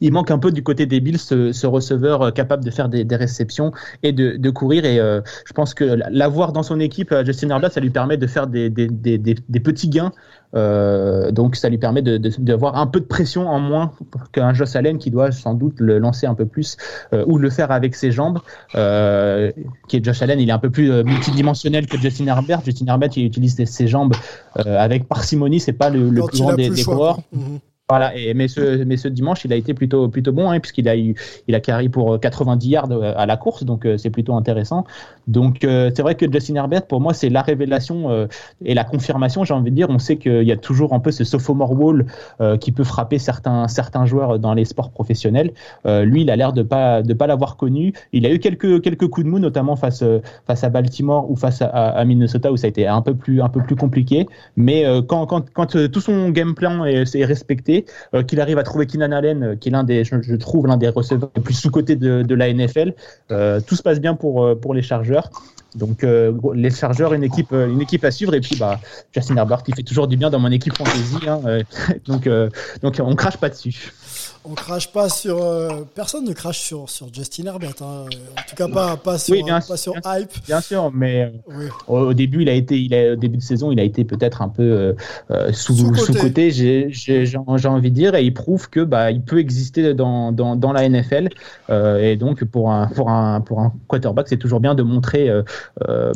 [0.00, 2.88] Il manque un peu du côté des Bills ce, ce receveur euh, capable de faire
[2.88, 4.84] des, des réceptions et de, de courir.
[4.84, 8.16] Et euh, je pense que l'avoir dans son équipe, euh, Justin Herbert, ça lui permet
[8.16, 10.12] de faire des, des, des, petits gains.
[10.54, 13.92] Euh, donc ça lui permet d'avoir de, de, un peu de pression en moins
[14.32, 16.78] qu'un Josh Allen qui doit sans doute le lancer un peu plus
[17.12, 18.38] euh, ou le faire avec ses jambes.
[18.74, 19.52] Euh,
[19.88, 22.62] qui est Josh Allen, il est un peu plus euh, multidimensionnel que Justin Herbert.
[22.64, 24.14] Justin Herbert, il utilise ses, ses jambes
[24.58, 25.60] euh, avec parcimonie.
[25.60, 27.20] C'est pas le, le plus grand des, des coureurs.
[27.32, 27.58] Mhm.
[27.90, 30.90] Voilà, et, mais, ce, mais ce dimanche, il a été plutôt, plutôt bon, hein, puisqu'il
[30.90, 31.14] a eu,
[31.46, 34.34] il a carré pour euh, 90 yards euh, à la course, donc euh, c'est plutôt
[34.34, 34.84] intéressant.
[35.28, 38.26] Donc euh, c'est vrai que Justin Herbert, pour moi, c'est la révélation euh,
[38.64, 39.88] et la confirmation, j'ai envie de dire.
[39.90, 42.06] On sait qu'il y a toujours un peu ce sophomore wall
[42.40, 45.52] euh, qui peut frapper certains, certains joueurs dans les sports professionnels.
[45.84, 47.92] Lui, il a l'air de pas, de pas l'avoir connu.
[48.12, 50.02] Il a eu quelques, quelques coups de mou, notamment face,
[50.46, 53.48] face à Baltimore ou face à, Minnesota, où ça a été un peu plus, un
[53.48, 54.26] peu plus compliqué.
[54.56, 57.84] Mais quand, quand, quand tout son game plan est, respecté,
[58.26, 61.30] qu'il arrive à trouver Keenan Allen, qui est l'un des, je, trouve, l'un des receveurs
[61.36, 62.94] les plus sous-cotés de, de la NFL.
[63.28, 65.17] Tout se passe bien pour, pour les Chargeurs.
[65.18, 65.57] là.
[65.74, 68.34] Donc euh, les Chargers, une équipe, euh, une équipe à suivre.
[68.34, 68.80] Et puis bah,
[69.14, 71.18] Justin Herbert, il fait toujours du bien dans mon équipe fantasy.
[71.28, 71.62] Hein, euh,
[72.06, 72.48] donc, euh,
[72.82, 73.92] donc on crache pas dessus.
[74.44, 75.42] On crache pas sur.
[75.42, 77.74] euh, personne ne crache sur, sur Justin Herbert.
[77.82, 78.06] hein.
[78.06, 80.30] En tout cas, pas, pas sur, Oui, bien pas sûr, sur bien hype.
[80.46, 81.66] Bien sûr, mais Oui.
[81.86, 84.40] au, début, il a été, il a, au début de saison, il a été peut-être
[84.40, 84.92] un peu euh,
[85.30, 86.00] euh, sous Sous-coté.
[86.00, 86.50] sous côté.
[86.50, 87.36] J'ai
[87.68, 90.88] envie de dire, et il prouve que bah, il peut exister dans, dans, dans la
[90.88, 91.28] NFL.
[91.68, 95.30] Euh, et donc pour un pour un pour un quarterback, c'est toujours bien de montrer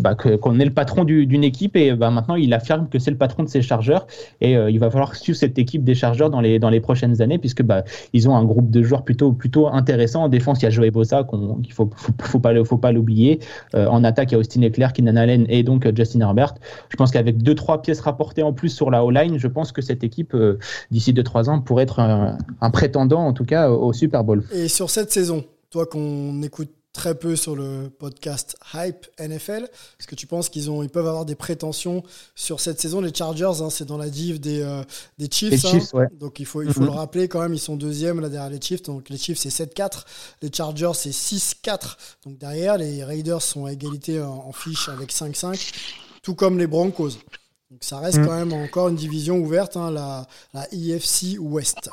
[0.02, 1.76] bah, que- qu'on est le patron du- d'une équipe.
[1.76, 4.07] Et bah, maintenant, il affirme que c'est le patron de ses chargeurs.
[4.40, 7.20] Et euh, il va falloir suivre cette équipe des chargeurs dans les dans les prochaines
[7.22, 10.24] années, puisque bah, ils ont un groupe de joueurs plutôt plutôt intéressant.
[10.24, 13.40] En défense, il y a Joey qu'on- qu'il faut faut, faut pas l'oublier.
[13.74, 16.55] Euh, en attaque, il y a Austin Eckler, Keenan Allen et donc euh, Justin Herbert.
[16.88, 19.83] Je pense qu'avec deux trois pièces rapportées en plus sur la O-line, je pense que
[19.83, 20.59] cette équipe euh,
[20.90, 22.37] d'ici deux trois ans pourrait être un,
[22.70, 24.44] prétendant en tout cas au Super Bowl.
[24.55, 29.64] Et sur cette saison, toi qu'on écoute très peu sur le podcast Hype NFL,
[29.98, 32.02] est-ce que tu penses qu'ils ont, ils peuvent avoir des prétentions
[32.35, 34.83] sur cette saison Les Chargers, hein, c'est dans la div des, euh,
[35.18, 35.64] des Chiefs.
[35.64, 35.78] Hein.
[35.94, 36.07] Ouais.
[36.20, 36.87] Donc il faut, il faut Mhm.
[36.87, 38.83] le rappeler quand même, ils sont deuxième là derrière les Chiefs.
[38.83, 40.05] Donc les Chiefs c'est 7-4,
[40.42, 41.96] les Chargers c'est 6-4.
[42.26, 45.72] Donc derrière, les Raiders sont à égalité en, en fiche avec 5-5,
[46.22, 47.12] tout comme les Broncos.
[47.70, 48.26] Donc ça reste Mhm.
[48.26, 51.88] quand même encore une division ouverte, hein, la, la IFC West.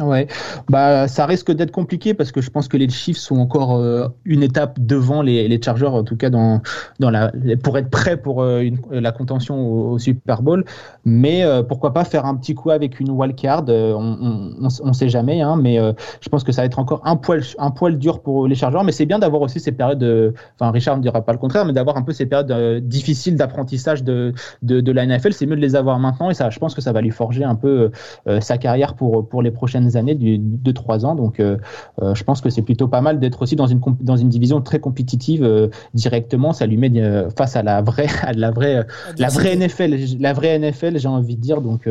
[0.00, 0.26] Ouais,
[0.68, 4.08] bah ça risque d'être compliqué parce que je pense que les Chiefs sont encore euh,
[4.24, 6.62] une étape devant les, les Chargers en tout cas dans
[7.00, 7.30] dans la
[7.62, 10.64] pour être prêts pour euh, une- la contention au, Super Bowl.
[11.04, 14.68] Mais euh, pourquoi pas faire un petit coup avec une wildcard euh, On on, on,
[14.84, 17.42] on sait jamais, hein, mais euh, je pense que ça va être encore un poil
[17.58, 18.80] un poil dur pour les Chargers.
[18.84, 19.98] Mais c'est bien d'avoir aussi ces périodes.
[19.98, 22.80] de- Enfin, Richard ne dira pas le contraire, mais d'avoir un peu ces périodes euh,
[22.80, 24.32] difficiles d'apprentissage de,
[24.62, 25.32] de de la NFL.
[25.32, 27.44] C'est mieux de les avoir maintenant et ça, je pense que ça va lui forger
[27.44, 27.90] un peu
[28.28, 31.14] euh, sa carrière pour pour les prochaines années du, de trois ans.
[31.14, 31.56] Donc, euh,
[32.02, 34.28] euh, je pense que c'est plutôt pas mal d'être aussi dans une comp- dans une
[34.28, 36.52] division très compétitive euh, directement.
[36.52, 36.90] Ça lui met
[37.36, 38.86] face à la vraie à la vraie
[39.18, 41.60] la vraie NFL, la vraie NFL, j'ai envie de dire.
[41.60, 41.88] Donc,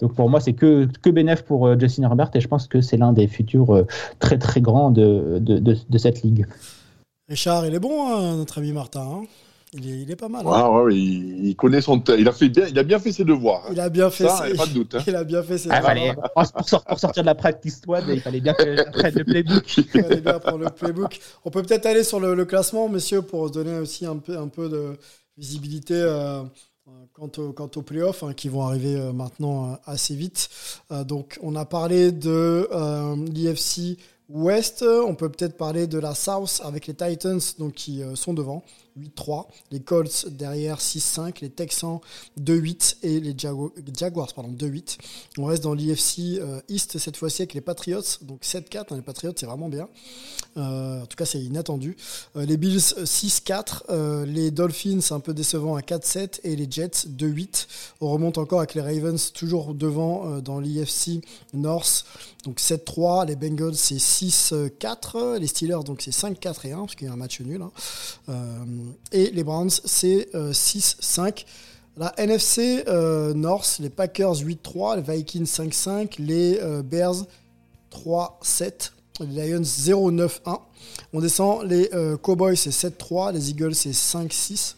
[0.00, 2.96] donc pour moi, c'est que que bénéf pour Justin Herbert et je pense que c'est
[2.96, 3.84] l'un des futurs
[4.18, 6.46] très très grands de, de, de, de cette ligue.
[7.28, 9.00] Richard, il est bon, hein, notre ami Martin.
[9.00, 9.22] hein?
[9.78, 10.46] Il, est, il est pas mal.
[10.46, 10.50] hein.
[10.54, 12.02] Ah, ouais, ouais, il, il connaît son.
[12.18, 13.64] Il a, fait bien, il a bien fait ses devoirs.
[13.66, 13.70] hein.
[13.72, 14.94] Il a bien fait Ça, ses- pas de doute.
[14.94, 15.02] hein.
[15.06, 15.94] Il a bien fait ses Ah, devoirs.
[15.94, 16.14] fallait-
[16.54, 19.76] pour, sor- pour sortir de la practice squad, il fallait bien que j'apprenne le playbook.
[19.78, 21.18] Il fallait bien prendre le playbook.
[21.44, 24.48] On peut peut-être aller sur le, le classement, messieurs, pour donner aussi un peu, un
[24.48, 24.96] peu de
[25.38, 26.42] visibilité euh,
[27.12, 30.48] quant, au, quant aux playoffs hein, qui vont arriver euh, maintenant euh, assez vite.
[30.92, 34.82] Euh, donc, on a parlé de euh, l'IFC West.
[34.84, 38.64] On peut peut-être parler de la South avec les Titans donc, qui euh, sont devant.
[38.98, 42.00] 8-3, les Colts derrière 6-5, les Texans
[42.40, 44.98] 2-8 et les Jagu- Jaguars pardon 2-8.
[45.38, 49.02] On reste dans l'IFC euh, East cette fois-ci avec les Patriots, donc 7-4, hein, les
[49.02, 49.88] Patriots c'est vraiment bien.
[50.56, 51.96] Euh, en tout cas c'est inattendu.
[52.36, 56.66] Euh, les Bills euh, 6-4, euh, les Dolphins un peu décevants à 4-7 et les
[56.70, 57.66] Jets 2-8.
[58.00, 61.20] On remonte encore avec les Ravens toujours devant dans l'IFC
[61.52, 62.04] North,
[62.44, 67.06] donc 7-3, les Bengals c'est 6-4, les Steelers donc c'est 5-4 et 1 parce qu'il
[67.06, 67.62] y a un match nul.
[67.62, 67.72] hein.
[69.12, 71.44] Et les Browns, c'est euh, 6-5.
[71.96, 77.24] La NFC euh, North, les Packers 8-3, les Vikings 5-5, les euh, Bears
[77.90, 80.60] 3-7, les Lions 0-9-1.
[81.12, 84.74] On descend, les euh, Cowboys c'est 7-3, les Eagles c'est 5-6,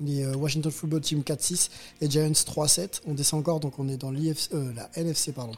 [0.00, 3.02] les euh, Washington Football Team 4-6, les Giants 3-7.
[3.06, 5.54] On descend encore, donc on est dans euh, la NFC, pardon.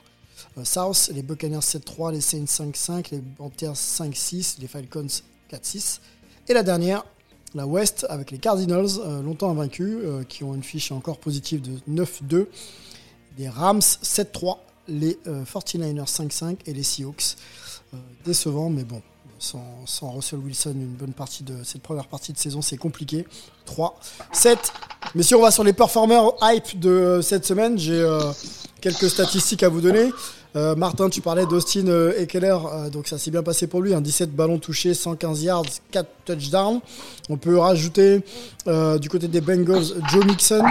[0.59, 5.07] Euh, South, les Buccaneers 7-3, les Saints 5-5, les Panthers 5-6, les Falcons
[5.51, 6.01] 4-6.
[6.49, 7.05] Et la dernière,
[7.55, 11.61] la West avec les Cardinals, euh, longtemps invaincus, euh, qui ont une fiche encore positive
[11.63, 12.47] de 9-2.
[13.39, 17.37] Les Rams 7-3, les euh, 49ers 5-5 et les Seahawks.
[17.93, 19.03] Euh, décevant, mais bon,
[19.39, 23.27] sans, Russell Wilson, une bonne partie de cette première partie de saison, c'est compliqué.
[23.67, 23.99] 3,
[24.33, 24.59] 7.
[25.15, 28.05] Mais si on va sur les performeurs hype de cette semaine, j'ai
[28.81, 30.11] quelques statistiques à vous donner.
[30.57, 33.93] Euh, Martin, tu parlais d'Austin euh, Eckler, euh, donc ça s'est bien passé pour lui.
[33.93, 36.81] Un 17 ballons touchés, 115 yards, 4 touchdowns.
[37.29, 38.21] On peut rajouter
[38.69, 40.63] euh, du côté des Bengals Joe Mixon,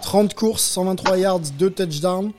[0.00, 2.32] 30 courses, 123 yards, 2 touchdowns.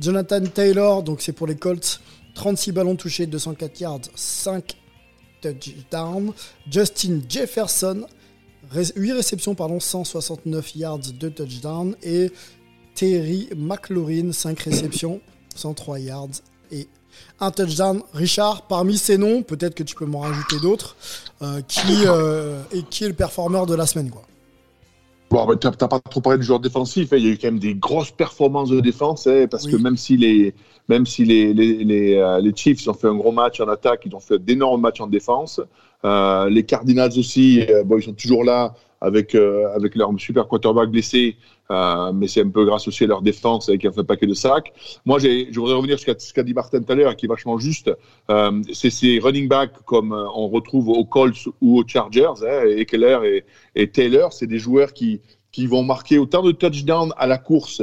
[0.00, 2.00] Jonathan Taylor, donc c'est pour les Colts,
[2.34, 4.76] 36 ballons touchés, 204 yards, 5
[5.40, 6.32] touchdowns.
[6.68, 8.06] Justin Jefferson,
[8.74, 11.94] 8 réceptions, pardon, 169 yards, 2 touchdowns.
[12.02, 12.32] Et
[12.96, 15.20] Terry McLaurin, 5 réceptions,
[15.54, 16.28] 103 yards
[16.72, 16.88] et
[17.40, 18.02] un touchdown.
[18.14, 20.96] Richard, parmi ces noms, peut-être que tu peux m'en rajouter d'autres,
[21.42, 24.22] euh, qui, euh, et qui est le performeur de la semaine quoi.
[25.30, 27.12] Bon, bah, t'as t'as pas trop parlé du joueur défensif.
[27.12, 27.16] hein.
[27.16, 29.72] Il y a eu quand même des grosses performances de défense, hein, parce Oui.
[29.72, 30.54] que même si les,
[30.88, 34.02] même si les, les, les, euh, les Chiefs ont fait un gros match en attaque,
[34.06, 35.60] ils ont fait d'énormes matchs en défense.
[36.04, 38.74] Euh, les Cardinals aussi, bon, ils sont toujours là.
[39.02, 41.36] avec, avec leur super quarterback blessé,
[41.70, 44.72] euh, mais c'est un peu grâce aussi à leur défense avec un paquet de sacs.
[45.04, 47.58] Moi, je voudrais revenir sur ce qu'a dit Martin tout à l'heure, qui est vachement
[47.58, 47.90] juste.
[48.30, 52.64] Euh, c'est ces running backs comme euh, on retrouve aux Colts ou aux Chargers, hein,
[52.66, 53.42] Eckler
[53.76, 55.20] et, Taylor, c'est des joueurs qui,
[55.52, 57.82] qui vont marquer autant de touchdowns à la course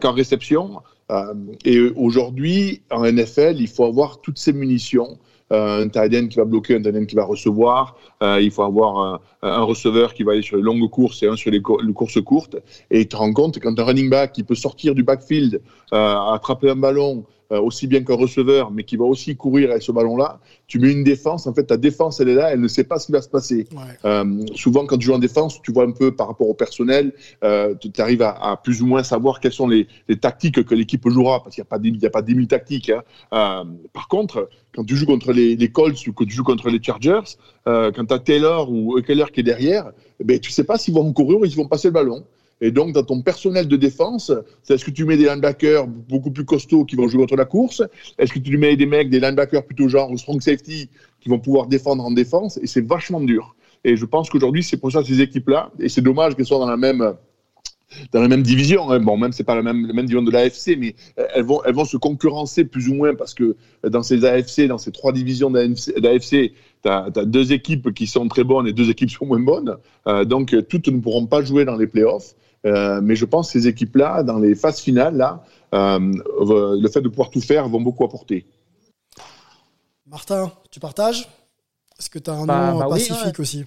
[0.00, 0.80] qu'en réception.
[1.64, 5.18] Et aujourd'hui, en NFL, il faut avoir toutes ces munitions.
[5.52, 7.96] Euh, un tight qui va bloquer, un tight qui va recevoir.
[8.22, 11.28] Euh, il faut avoir un, un, receveur qui va aller sur les longues courses et
[11.28, 12.56] un sur les, co les courses courtes.
[12.90, 15.60] Et tu te rends compte quand un running back qui peut sortir du backfield,
[15.92, 19.82] euh, attraper un ballon, euh, aussi bien qu'un receveur, mais qui va aussi courir avec
[19.82, 21.46] ce ballon-là, tu mets une défense.
[21.46, 23.28] En fait, ta défense, elle est là, elle ne sait pas ce qui va se
[23.28, 23.66] passer.
[23.72, 23.82] Ouais.
[24.04, 27.12] Euh, souvent, quand tu joues en défense, tu vois un peu par rapport au personnel,
[27.42, 30.74] euh, tu arrives à, à, plus ou moins savoir quelles sont les, les tactiques que
[30.74, 31.68] l'équipe jouera, parce qu'il n'y
[32.06, 32.90] a pas des, mille tactiques.
[32.90, 33.02] Hein.
[33.32, 36.70] Euh, par contre, quand tu joues contre les, les Colts ou que tu joues contre
[36.70, 37.36] les Chargers,
[37.68, 40.78] euh, quand tu as Taylor ou Keller qui est derrière, eh ben, tu sais pas
[40.78, 42.24] s'ils vont courir ou s'ils vont passer le ballon.
[42.64, 46.30] Et donc, dans ton personnel de défense, c'est est-ce que tu mets des linebackers beaucoup
[46.30, 47.82] plus costauds qui vont jouer contre la course?
[48.16, 50.88] Est-ce que tu mets des mecs, des linebackers plutôt genre strong safety
[51.20, 52.58] qui vont pouvoir défendre en défense?
[52.62, 53.54] Et c'est vachement dur.
[53.84, 56.70] Et je pense qu'aujourd'hui, c'est pour ça ces équipes-là, et c'est dommage qu'elles soient dans
[56.70, 57.14] la même
[58.12, 58.90] dans la même division.
[58.90, 58.98] Hein.
[59.00, 60.94] Bon, même c'est pas la même, division de l'AFC, mais
[61.34, 64.78] elles vont, elles vont se concurrencer plus ou moins parce que dans ces AFC, dans
[64.78, 69.10] ces trois divisions d'AFC, tu as, deux équipes qui sont très bonnes et deux équipes
[69.10, 69.76] qui sont moins bonnes.
[70.06, 72.34] Euh, donc, toutes ne pourront pas jouer dans les playoffs.
[72.66, 77.00] Euh, mais je pense que ces équipes-là, dans les phases finales, là, euh, le fait
[77.00, 78.46] de pouvoir tout faire vont beaucoup apporter.
[80.06, 81.28] Martin, tu partages?
[81.98, 83.40] Est-ce que tu as un bah, nom bah pacifique oui, ouais.
[83.40, 83.64] aussi?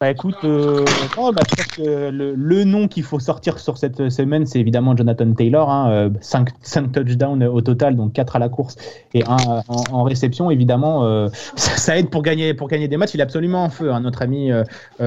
[0.00, 0.84] Bah écoute, euh,
[1.16, 1.42] oh, bah,
[1.76, 5.68] que le, le nom qu'il faut sortir sur cette semaine, c'est évidemment Jonathan Taylor.
[6.20, 8.74] 5 hein, euh, touchdowns au total, donc 4 à la course
[9.14, 9.36] et 1
[9.68, 10.50] en, en, réception.
[10.50, 13.14] Évidemment, euh, ça, ça, aide pour gagner, pour gagner des matchs.
[13.14, 14.64] Il est absolument en feu, hein, notre ami euh,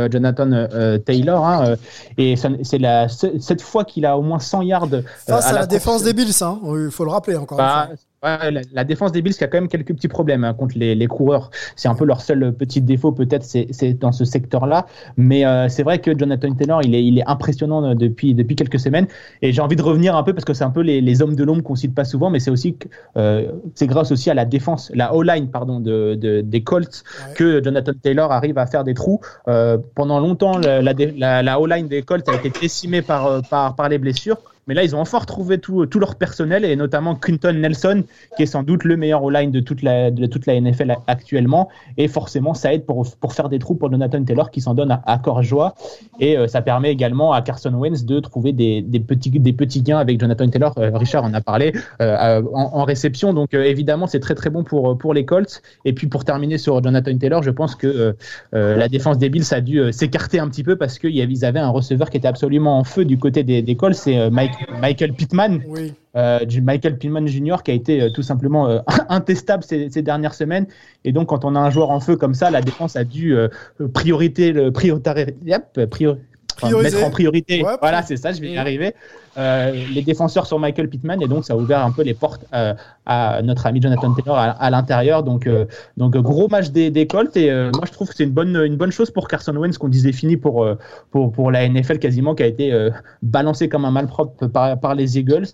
[0.10, 1.45] Jonathan euh, Taylor.
[1.45, 1.76] Hein,
[2.17, 4.88] et c'est la cette fois qu'il a au moins 100 yards.
[5.26, 7.89] Ça, c'est la, la défense des Bills, hein, il faut le rappeler encore bah,
[8.23, 10.75] Ouais, la, la, défense des Bills qui a quand même quelques petits problèmes hein, contre
[10.75, 11.51] les, les coureurs.
[11.75, 14.88] C'est un peu leur seul petit défaut peut-être, c'est dans ce secteur-là.
[15.17, 18.80] Mais euh, c'est vrai que Jonathan Taylor, il est, il est impressionnant depuis, depuis quelques
[18.80, 19.06] semaines.
[19.43, 21.36] Et j'ai envie de revenir un peu parce que c'est un peu les, les hommes
[21.36, 22.75] de l'ombre qu'on cite pas souvent, mais c'est aussi
[23.17, 27.34] euh, c'est grâce aussi à la défense, la O-line pardon de, de, des Colts ouais.
[27.36, 29.21] que Jonathan Taylor arrive à faire des trous.
[29.47, 33.89] Euh, pendant longtemps, la, la, la O-line des Colts a été décimée par, par, par
[33.89, 34.38] les blessures.
[34.67, 38.03] Mais là, ils ont enfin retrouvé tout, tout leur personnel et notamment Quinton Nelson,
[38.36, 41.69] qui est sans doute le meilleur all-line de toute la, de toute la NFL actuellement.
[41.97, 44.91] Et forcément, ça aide pour, pour faire des trous pour Jonathan Taylor qui s'en donne
[44.91, 45.75] à, à, corps joie.
[46.19, 49.82] Et euh, ça permet également à Carson Wentz de trouver des, des, petits, des petits
[49.82, 50.73] gains avec Jonathan Taylor.
[50.77, 53.34] Euh, Richard en a parlé euh, en, en, réception.
[53.34, 55.62] Donc évidemment, c'est très très bon pour, pour les Colts.
[55.86, 58.15] Et puis pour terminer sur Jonathan Taylor, je pense que
[58.51, 62.10] la défense des Bills a dû s'écarter un petit peu parce qu'ils avaient un receveur
[62.10, 63.95] qui était absolument en feu du côté des, des Colts.
[63.95, 65.93] C'est Mike Michael Pittman, oui.
[66.15, 67.58] euh, Michael Pittman Jr.
[67.63, 70.67] qui a été euh, tout simplement euh, intestable ces, ces, dernières semaines.
[71.04, 73.36] Et donc, quand on a un joueur en feu comme ça, la défense a dû
[73.36, 73.48] euh,
[73.93, 76.20] priorité le priorité, yep, priori,
[76.62, 77.63] enfin, mettre en priorité.
[77.63, 78.93] Ouais, voilà, c'est ça, je vais y arriver.
[79.38, 82.43] Euh, les défenseurs sur Michael Pittman et donc ça a ouvert un peu les portes
[82.54, 82.73] euh,
[83.06, 85.21] à notre ami Jonathan Taylor à, l'intérieur.
[85.21, 88.91] Donc, euh, donc gros match des, Colts et moi je trouve que c'est une bonne,
[88.91, 92.89] chose pour Carson Wentz qu'on disait fini pour, la NFL quasiment qui a été
[93.21, 95.47] balancé comme un malpropre par, les Eagles.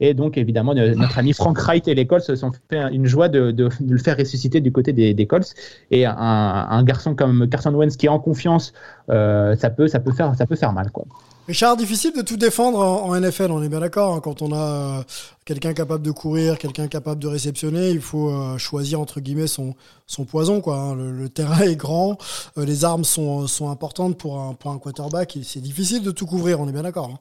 [0.00, 3.28] Et donc évidemment notre ami Frank Wright et les Colts se sont fait une joie
[3.28, 3.54] de,
[3.86, 5.54] le faire ressusciter du côté des, Colts.
[5.92, 8.72] Et un, garçon comme Carson Wentz qui est en confiance,
[9.08, 10.90] ça, peut, faire, mal.
[11.48, 14.14] Richard, difficile de tout défendre en, NFL, on est bien d'accord.
[14.14, 15.02] Hein, quand on a euh,
[15.46, 19.74] quelqu'un capable de courir, quelqu'un capable de réceptionner, il faut euh, choisir entre guillemets son,
[20.06, 20.60] son poison.
[20.60, 20.94] Quoi, hein.
[20.94, 22.18] le, terrain est grand,
[22.58, 25.38] euh, les armes sont, importantes pour un, pour quarterback.
[25.42, 27.12] C'est difficile de tout couvrir, on est bien d'accord.
[27.14, 27.18] Hein.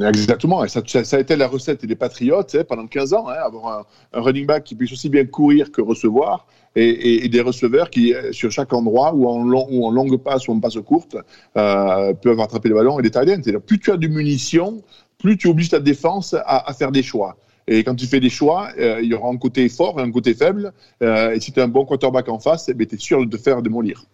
[0.00, 3.36] Exactement, et ça, ça, a été la recette des Patriotes hein, pendant 15 ans, hein,
[3.42, 7.90] avoir un, un, running back qui puisse aussi bien courir que recevoir, et, des receveurs
[7.90, 11.16] qui, sur chaque endroit, ou en, longue passe ou en passe courte,
[11.56, 13.60] euh, peuvent attraper le ballon et des tight ends.
[13.60, 14.82] Plus tu as de munitions,
[15.18, 17.36] plus tu obliges ta défense à, faire des choix.
[17.68, 20.12] Et quand tu fais des choix, euh, il y aura un côté fort et un
[20.12, 20.72] côté faible.
[21.02, 23.36] Euh, et si tu as un bon quarterback en face, eh tu es sûr de
[23.36, 24.04] te faire démolir.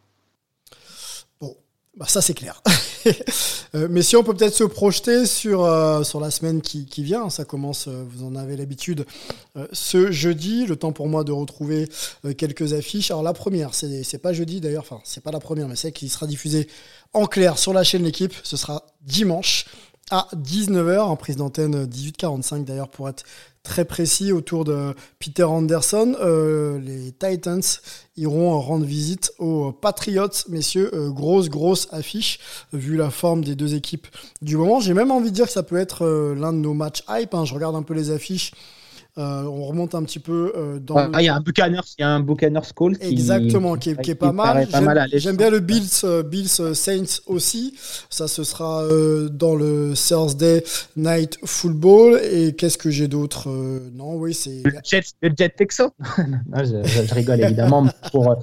[1.38, 1.54] Bon,
[1.96, 2.62] bah ça c'est clair.
[3.74, 7.46] Euh, mais si on peut peut-être se projeter sur, euh, la semaine qui, vient, ça
[7.46, 9.06] commence, euh, vous en avez l'habitude,
[9.72, 11.88] ce jeudi, le temps pour moi de retrouver
[12.36, 13.10] quelques affiches.
[13.10, 16.10] Alors la première, c'est pas jeudi d'ailleurs, enfin c'est pas la première, mais c'est qui
[16.10, 16.68] sera diffusée
[17.14, 19.64] en clair sur la chaîne L'équipe, ce sera dimanche
[20.12, 23.24] à 19h, en prise d'antenne 18h45 d'ailleurs pour être
[23.62, 26.14] très précis autour de Peter Anderson.
[26.20, 27.62] Euh, les Titans
[28.18, 30.90] iront rendre visite aux Patriots, messieurs.
[30.94, 32.40] Euh, grosse, grosse affiche,
[32.74, 34.06] vu la forme des deux équipes
[34.42, 34.80] du moment.
[34.80, 37.32] J'ai même envie de dire que ça peut être euh, l'un de nos matchs hype.
[37.34, 37.46] hein.
[37.46, 38.52] Je regarde un peu les affiches.
[39.18, 41.80] Euh, on remonte un petit peu euh, dans Ah, le- il y a un Buccaneers,
[41.98, 44.66] il y a un Buccaneers Call qui Exactement, qui est, qui est pas mal.
[44.66, 47.74] pas J'aime mal à j'aime bien le Bills, euh, Bills Saints aussi.
[48.08, 48.84] Ça, ce sera
[49.30, 50.64] dans le Thursday
[50.96, 52.20] Night Football.
[52.32, 53.50] Et qu'est-ce que j'ai d'autre
[53.94, 54.62] Non, oui, c'est.
[54.64, 55.90] Le Jet, le Jet Texo
[56.48, 57.86] Non, je, je- je rigole évidemment.
[58.12, 58.34] Pour,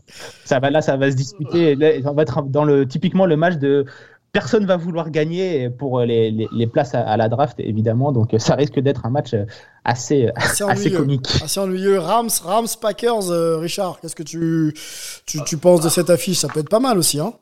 [0.45, 1.73] ça va là, ça va se disputer.
[1.75, 3.85] Là, on va être dans le typiquement le match de
[4.31, 8.11] personne va vouloir gagner pour les, les, les places à, à la draft évidemment.
[8.11, 9.45] Donc euh, ça risque d'être un match euh,
[9.83, 10.97] assez Assez assez ennuyeux.
[10.97, 11.27] comique.
[11.43, 11.99] Assez ennuyeux.
[11.99, 14.73] Rams, Rams, Packers, euh, Richard, qu'est-ce que tu,
[15.25, 16.37] tu, tu penses de cette affiche?
[16.39, 17.33] Ça peut être pas mal aussi, hein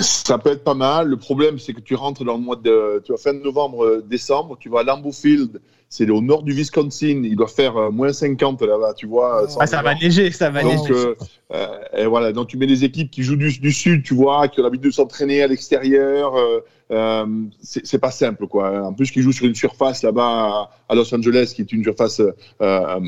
[0.00, 1.08] Ça peut être pas mal.
[1.08, 3.84] Le problème, c'est que tu rentres dans le mois de tu vas fin de novembre,
[3.84, 7.76] euh, décembre, tu vas à Lambeau Field, c'est au nord du Wisconsin, il doit faire
[7.76, 9.46] euh, moins 50 là-bas, tu vois.
[9.58, 10.92] Ah, ça va léger, ça va Donc, léger.
[11.00, 11.14] euh,
[11.54, 14.48] euh, et voilà, donc tu mets des équipes qui jouent du, du sud, tu vois,
[14.48, 16.36] qui ont l'habitude de s'entraîner à l'extérieur.
[16.36, 17.26] Euh, euh,
[17.62, 18.80] c'est pas simple, quoi.
[18.82, 22.22] En plus, qui jouent sur une surface là-bas à- Los Angeles, qui est une surface
[22.62, 23.00] euh,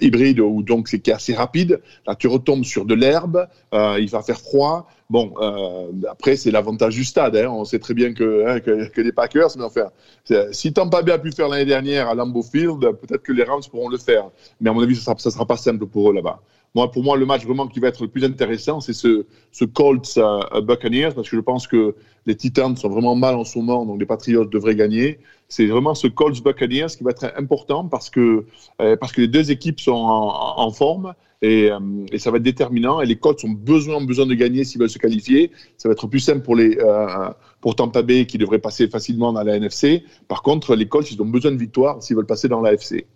[0.00, 1.80] hybride, ou donc c'est assez rapide.
[2.06, 4.88] Là, tu retombes sur de l'herbe, il va faire froid.
[5.10, 5.32] Bon,
[6.08, 7.36] après, c'est l'avantage du stade.
[7.36, 7.48] Hein.
[7.50, 9.86] On sait très bien que, hein, que, que les Packers, mais enfin,
[10.52, 13.88] si Tampa Bay a pu faire l'année dernière Lambeau Field, peut-être que les Rams pourront
[13.88, 14.30] le faire.
[14.60, 16.40] Mais à mon avis, sera, ça sera pas simple pour eux là-bas.
[16.76, 19.24] Moi, pour moi, le match vraiment qui va être le plus intéressant, c'est ce,
[19.64, 21.94] Colts euh, Buccaneers, parce que je pense que
[22.26, 25.18] les Titans sont vraiment mal en ce moment, donc les Patriots devraient gagner.
[25.48, 28.44] C'est vraiment ce Colts Buccaneers qui va être important parce que,
[28.82, 31.78] euh, parce que les deux équipes sont en, forme et, euh,
[32.12, 33.00] et ça va être déterminant.
[33.00, 35.52] Et les Colts ont besoin, besoin de gagner s'ils veulent se qualifier.
[35.78, 37.30] Ça va être plus simple pour, les, euh,
[37.62, 40.04] pour Tampa Bay qui devrait passer facilement dans la NFC.
[40.28, 43.06] Par contre, les Colts, ils ont besoin de victoire s'ils veulent passer dans la FC.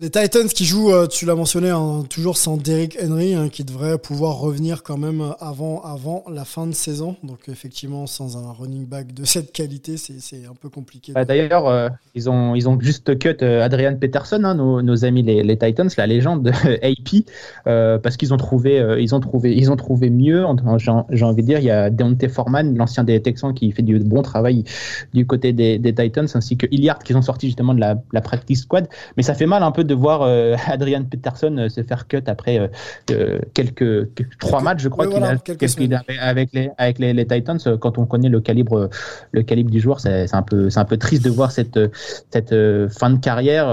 [0.00, 3.62] Les Titans qui jouent, euh, tu l'as mentionné, hein, toujours sans Derrick Henry, hein, qui
[3.62, 7.14] devrait pouvoir revenir quand même avant, avant la fin de saison.
[7.22, 11.12] Donc effectivement, sans un running back de cette qualité, c'est un peu compliqué.
[11.12, 15.22] Bah, D'ailleurs, euh, ils, ont, ils ont juste cut euh, Adrian Peterson, hein, nos, amis
[15.22, 16.50] les, Titans, la légende de
[16.82, 20.44] AP, parce qu'ils ont trouvé, ont ont trouvé mieux.
[21.10, 24.00] J'ai envie de dire, il y a Deontay Foreman, l'ancien des Texans, qui fait du
[24.00, 24.64] bon travail
[25.12, 28.88] du côté des, Titans, ainsi que Hilliard, qui sont sortis justement de la practice squad.
[29.16, 32.22] Mais ça fait mal un peu de voir euh, Adrian Peterson euh, se faire cut
[32.26, 32.70] après
[33.10, 35.62] euh, quelques, trois matchs, je crois oui, qu'il voilà, a, quelques
[36.20, 37.58] avec- les avec les, les Titans.
[37.80, 38.88] Quand on connaît le calibre
[39.32, 41.78] le calibre du joueur, c'est un peu c'est un peu triste de voir cette
[42.30, 42.54] cette
[42.90, 43.66] fin de carrière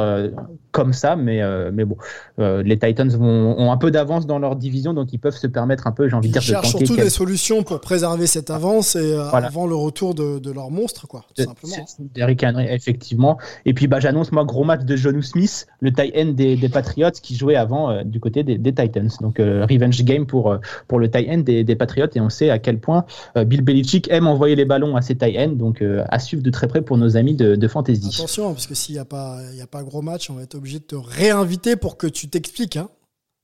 [0.71, 1.97] comme ça, mais euh, mais bon,
[2.39, 5.47] euh, les Titans vont, ont un peu d'avance dans leur division, donc ils peuvent se
[5.47, 8.49] permettre un peu, j'ai envie de dire, de cherchent surtout des solutions pour préserver cette
[8.49, 9.47] avance et euh, Voilà.
[9.47, 11.75] avant le retour de, de leur monstre, quoi, tout de- simplement.
[12.15, 13.37] Derrick Henry, effectivement.
[13.65, 16.69] Et puis bah, j'annonce moi gros match de Jonu Smith, le tight end des, des
[16.69, 19.09] Patriots qui jouait avant du côté des, des Titans.
[19.21, 20.57] Donc revenge game pour
[20.87, 23.05] pour le tight end des, des Patriots et on sait à quel point
[23.35, 25.49] Bill Belichick aime envoyer les ballons à ses tight ends.
[25.55, 28.09] Donc à suivre de très près pour nos amis de, de fantasy.
[28.15, 30.43] Attention, parce que s'il n'y a pas, il y a pas gros match, on va
[30.43, 32.77] être obligé de te réinviter pour que tu t'expliques.
[32.77, 32.87] Hein.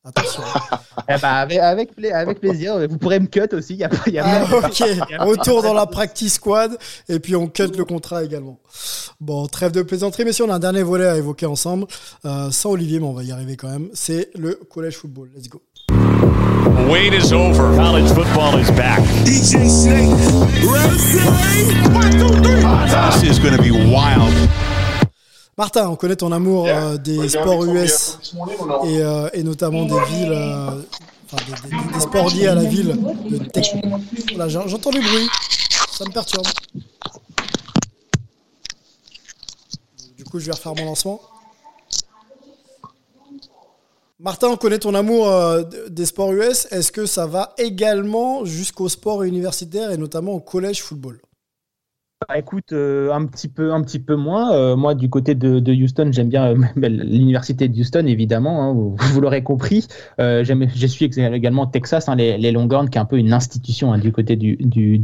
[0.05, 0.43] Attention.
[1.09, 2.77] Eh bah, avec, avec, pla- avec plaisir.
[2.89, 3.73] Vous pourrez me cut aussi.
[3.75, 4.83] Il y a, pas- il y a Ah, ok,
[5.19, 6.75] retour dans la practice squad
[7.07, 8.59] et puis on cut le contrat également.
[9.21, 11.85] Bon, trêve de plaisanterie, messieurs, on a un dernier volet à évoquer ensemble,
[12.25, 13.89] euh, sans Olivier, mais on va y arriver quand même.
[13.93, 15.29] C'est le collège football.
[15.35, 15.61] Let's go.
[16.91, 17.75] Wait is over.
[17.77, 18.99] College football is back.
[19.23, 20.17] DJ Snake,
[20.61, 20.97] three.
[23.21, 24.33] This is going to be wild.
[25.57, 28.19] Martin, on connaît ton amour euh, des sports US
[28.85, 30.81] et, euh, et notamment des villes, euh,
[31.25, 32.95] enfin des, des- des sports liés à la ville
[33.29, 33.73] de Tex-
[34.35, 35.27] Voilà, j'en- j'entends du bruit,
[35.91, 36.45] ça me perturbe.
[40.15, 41.21] Du coup, je vais refaire mon lancement.
[44.19, 46.67] Martin, on connaît ton amour euh, des sports US.
[46.71, 51.19] Est-ce que ça va également jusqu'au sport universitaire et notamment au collège football?
[52.27, 54.51] Bah, écoute, euh, un petit peu, un petit peu moins.
[54.51, 58.63] Euh, moi, du côté de, Houston, j'aime bien euh, l'université de Houston, évidemment.
[58.63, 59.85] hein, vous l'aurez compris.
[60.17, 63.99] Je suis également Texas, hein, les, les Longhorns, qui est un peu une institution hein,
[63.99, 64.57] du côté du,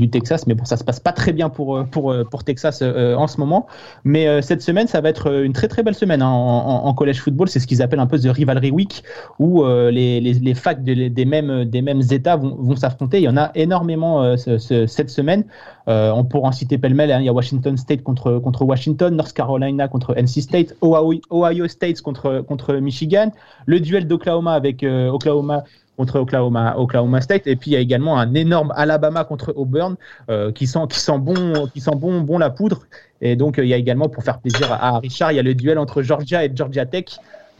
[0.09, 0.47] Texas.
[0.47, 3.67] Mais bon, ça se passe pas très bien pour pour pour Texas en ce moment.
[4.03, 7.47] Mais cette semaine, ça va être une très très belle semaine en, college football.
[7.47, 9.03] C'est ce qu'ils appellent un peu the rivalry week,
[9.37, 13.19] où les, les, facs de- des mêmes des mêmes États vont, vont s'affronter.
[13.19, 15.45] Il y en a énormément ce- ce- cette semaine.
[15.87, 17.11] Euh, on pourra en citer pêle-mêle.
[17.11, 17.19] hein.
[17.19, 21.67] Il y a Washington State contre, contre Washington, North Carolina contre NC State, Ohio, Ohio
[21.67, 23.31] State contre, contre Michigan,
[23.65, 25.63] le duel d'Oklahoma avec euh, Oklahoma
[25.97, 27.47] contre Oklahoma, Oklahoma State.
[27.47, 29.95] Et puis il y a également un énorme Alabama contre Auburn
[30.29, 32.83] euh, qui sent qui sent bon qui sent bon bon la poudre.
[33.21, 35.53] Et donc il y a également pour faire plaisir à Richard, il y a le
[35.55, 37.05] duel entre Georgia et Georgia Tech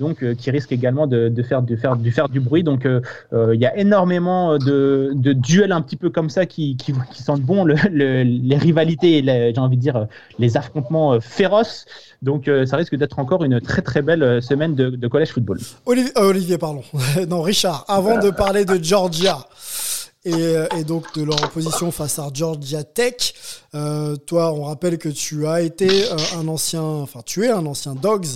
[0.04, 2.64] donc euh, qui risque également de, faire, du bruit.
[2.64, 3.02] Donc euh,
[3.32, 6.78] euh, il y a énormément de, duels un petit peu comme ça qui,
[7.14, 10.08] sentent bon le, le, les rivalités, j'ai envie de dire
[10.40, 11.86] les affrontements féroces.
[12.22, 15.60] Donc ça risque d'être encore une très très belle semaine de, collège football.
[16.16, 16.84] Olivier pardon.
[17.30, 19.38] non, Richard, avant de parler de Georgia,
[20.26, 23.34] et, et, donc de leur opposition face à Georgia Tech.
[23.76, 27.66] Euh, toi, on rappelle que tu as été euh, un ancien, enfin tu es un
[27.66, 28.28] ancien Dogs.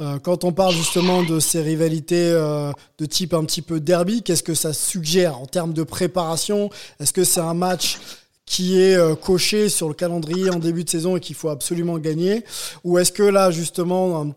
[0.00, 4.22] Euh, quand on parle justement de ces rivalités euh, de type un petit peu derby,
[4.22, 6.70] qu'est-ce que ça suggère en termes de préparation?
[7.00, 7.98] Est-ce que c'est un match
[8.46, 11.98] qui est euh, coché sur le calendrier en début de saison et qu'il faut absolument
[11.98, 12.44] gagner?
[12.84, 14.34] Ou est-ce que là, justement, en,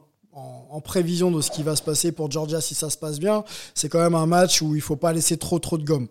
[0.70, 3.44] en, prévision de ce qui va se passer pour Georgia si ça se passe bien,
[3.76, 6.08] c'est quand même un match où il faut pas laisser trop trop de gomme?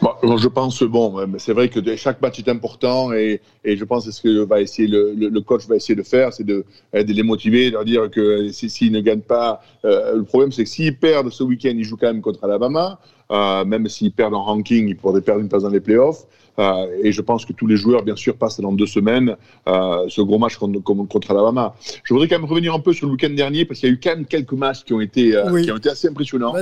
[0.00, 4.12] Bon, je pense, bon, c'est vrai que chaque match est important et, je pense que
[4.12, 7.66] ce que va essayer le, coach va essayer de faire, c'est de, de, les motiver,
[7.66, 10.96] de leur dire que s'ils si, ne gagnent pas, euh, le problème c'est que s'ils
[10.96, 13.00] perdent ce week-end, ils jouent quand même contre Alabama,
[13.30, 16.26] euh, même s'ils perdent en ranking, ils pourraient perdre une place dans les playoffs.
[16.58, 19.36] Euh, et je pense que tous les joueurs, bien sûr, passent dans deux semaines
[19.68, 21.76] euh, ce gros match contre, contre, Alabama.
[22.02, 23.94] Je voudrais quand même revenir un peu sur le week-end dernier parce qu'il y a
[23.94, 25.62] eu quand même quelques matchs qui ont été, oui.
[25.62, 26.52] qui ont été assez impressionnants.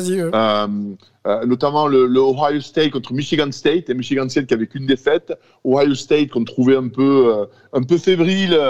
[1.45, 5.33] Notamment le, le, Ohio State contre Michigan State et Michigan State qui avait qu'une défaite.
[5.65, 8.61] Ohio State qu'on trouvait un peu, un peu fébrile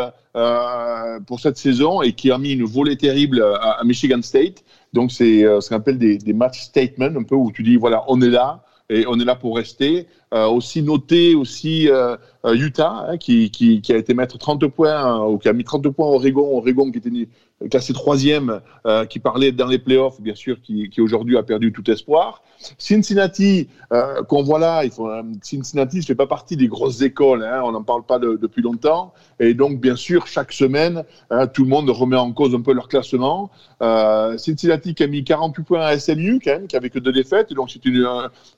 [1.26, 4.62] pour cette saison et qui a mis une volée terrible à, à Michigan State.
[4.92, 8.20] Donc c'est ce qu'on appelle des, match statements, un peu où tu dis voilà on
[8.22, 10.06] est là et on est là pour rester.
[10.34, 15.38] Euh, aussi noté aussi euh, Utah hein, qui, qui, a été mettre 30 points ou
[15.38, 17.28] qui a mis 30 points Oregon, Oregon qui était
[17.70, 21.72] classé troisième, euh, qui parlait dans les playoffs bien sûr, qui, qui aujourd'hui a perdu
[21.72, 22.42] tout espoir.
[22.78, 25.10] Cincinnati euh, qu'on voit là, il faut,
[25.42, 28.62] Cincinnati ne fait pas partie des grosses écoles, hein, on n'en parle pas de, depuis
[28.62, 32.60] longtemps et donc bien sûr chaque semaine hein, tout le monde remet en cause un
[32.60, 33.50] peu leur classement.
[33.82, 37.12] Euh, Cincinnati qui a mis 48 points à SMU quand même, qui avait que deux
[37.12, 37.80] défaites, donc c'est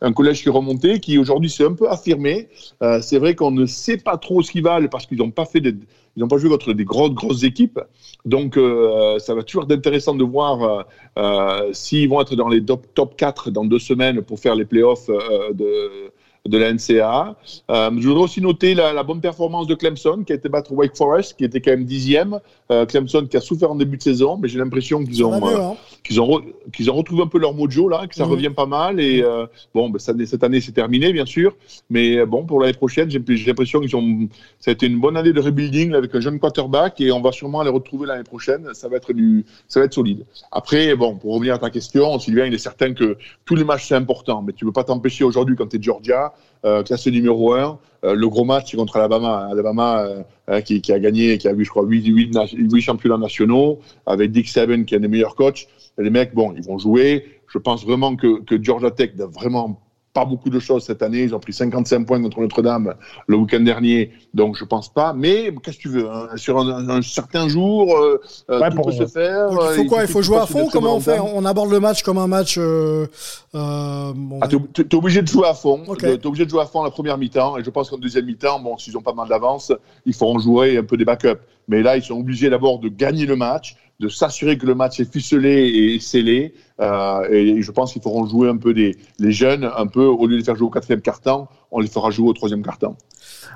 [0.00, 2.48] un, collège qui est remonté, qui aujourd'hui s'est un peu affirmé.
[2.82, 5.44] Euh, c'est vrai qu'on ne sait pas trop ce qu'ils valent parce qu'ils n'ont pas
[5.44, 5.74] fait des,
[6.16, 7.80] ils n'ont pas joué contre des grosses grosses équipes.
[8.24, 10.86] Donc euh, ça va toujours être intéressant de voir
[11.18, 14.64] euh, s'ils vont être dans les top, top 4 dans deux semaines pour faire les
[14.64, 16.10] playoffs euh, de
[16.46, 17.36] de la NCAA.
[17.70, 20.72] Euh, je voudrais aussi noter la, la, bonne performance de Clemson, qui a été battre
[20.72, 22.40] Wake Forest, qui était quand même dixième.
[22.70, 25.56] Euh, Clemson qui a souffert en début de saison, mais j'ai l'impression qu'ils ont, mieux,
[25.58, 25.74] hein.
[26.04, 26.42] qu'ils ont,
[26.72, 28.30] qu'ils ont retrouvé un peu leur mojo là, que ça Mhm.
[28.30, 29.00] revient pas mal.
[29.00, 31.56] Et euh, bon, ben, ça, cette année c'est terminé, bien sûr,
[31.88, 34.28] mais bon, pour l'année prochaine, j'ai j'ai l'impression qu'ils ont,
[34.60, 37.22] ça a été une bonne année de rebuilding là, avec un jeune quarterback, et on
[37.22, 38.68] va sûrement les retrouver l'année prochaine.
[38.74, 40.26] Ça va être du, ça va être solide.
[40.52, 43.16] Après, bon, pour revenir à ta question, Sylvain, il est certain que
[43.46, 46.34] tous les matchs c'est important, mais tu peux pas t'empêcher aujourd'hui quand tu es Georgia,
[46.66, 49.48] euh, classé numéro 1, euh, le gros match contre Alabama.
[49.50, 53.18] Alabama euh, hein, qui, a gagné, qui a eu, je crois, 8, 8, 8 championnats
[53.18, 55.66] nationaux, avec Dick Saban qui est un des meilleurs coachs.
[55.98, 57.24] Les mecs, bon, ils vont jouer.
[57.48, 59.80] Je pense vraiment que, que Georgia Tech n'a vraiment
[60.18, 61.22] pas beaucoup de choses cette année.
[61.22, 62.94] Ils ont pris 55 points contre Notre-Dame
[63.28, 65.12] le week-end dernier, donc je pense pas.
[65.12, 68.86] Mais qu'est-ce que tu veux hein, Sur un, un, certain jour, euh, Ouais, tout pour-
[68.86, 69.50] peut se faire.
[69.50, 71.70] Donc, il faut Euh, quoi Il faut jouer à fond Comment on fait On aborde
[71.70, 72.56] le match comme un match.
[72.58, 73.06] Euh,
[73.54, 75.82] euh, bon, Ah, t'es t'es obligé de jouer à fond.
[75.86, 75.98] Ok.
[76.00, 77.56] T'es obligé de jouer à fond la première mi-temps.
[77.58, 79.72] Et je pense qu'en deuxième mi-temps, bon, s'ils ont pas mal d'avance,
[80.04, 81.40] ils feront jouer un peu des backups.
[81.68, 85.00] Mais là, ils sont obligés d'abord de gagner le match, de s'assurer que le match
[85.00, 86.54] est ficelé et scellé.
[86.80, 90.26] Euh, et je pense qu'ils feront jouer un peu des, les jeunes, un peu, au
[90.26, 92.96] lieu de les faire jouer au quatrième quart-temps, on les fera jouer au troisième quart-temps.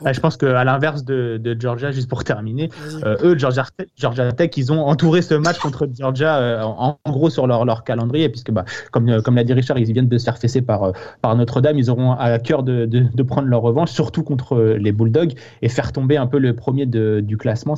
[0.04, 2.70] Ouais, je pense qu'à l'inverse de, de Georgia, juste pour terminer,
[3.04, 6.98] euh, eux, Georgia, Tech- Georgia Tech, ils ont entouré ce match contre Georgia euh, en,
[7.04, 9.92] en gros sur leur, leur calendrier, puisque bah, comme, euh, comme l'a dit Richard, ils
[9.92, 11.78] viennent de se faire fesser par, par Notre-Dame.
[11.78, 15.32] Ils auront à cœur de, de, de prendre leur revanche, surtout contre les Bulldogs,
[15.62, 17.74] et faire tomber un peu le premier de, du classement.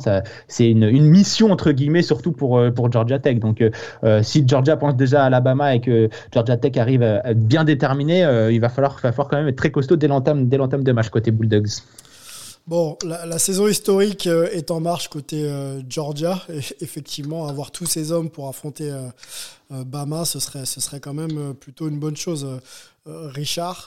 [0.48, 3.38] C'est une, une mission entre guillemets, surtout pour, pour Georgia Tech.
[3.40, 3.62] Donc,
[4.04, 7.46] euh, si Georgia pense déjà à Alabama et que Georgia Tech arrive à à être
[7.46, 10.92] bien déterminé, il va falloir, va falloir quand même être très costaud dès l'entame de
[10.92, 11.68] match côté Bulldogs.
[12.66, 16.42] Bon, la, saison historique euh, est en marche côté euh, Georgia.
[16.80, 21.54] Effectivement, avoir tous ces hommes pour affronter euh, Bama, ce serait, ce serait quand même
[21.54, 22.46] plutôt une bonne chose.
[23.06, 23.86] Richard,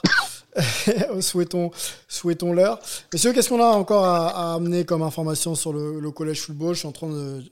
[1.20, 1.72] souhaitons,
[2.06, 2.78] souhaitons leur.
[3.12, 6.74] Messieurs, qu'est-ce qu'on a encore à, amener comme information sur le, collège football?
[6.74, 7.42] Je suis en train de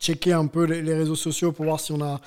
[0.00, 2.18] checker un peu les, réseaux sociaux pour voir si on a,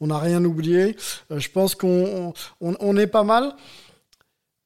[0.00, 0.94] on a rien oublié.
[1.34, 3.54] Je pense qu'on on, on est pas mal.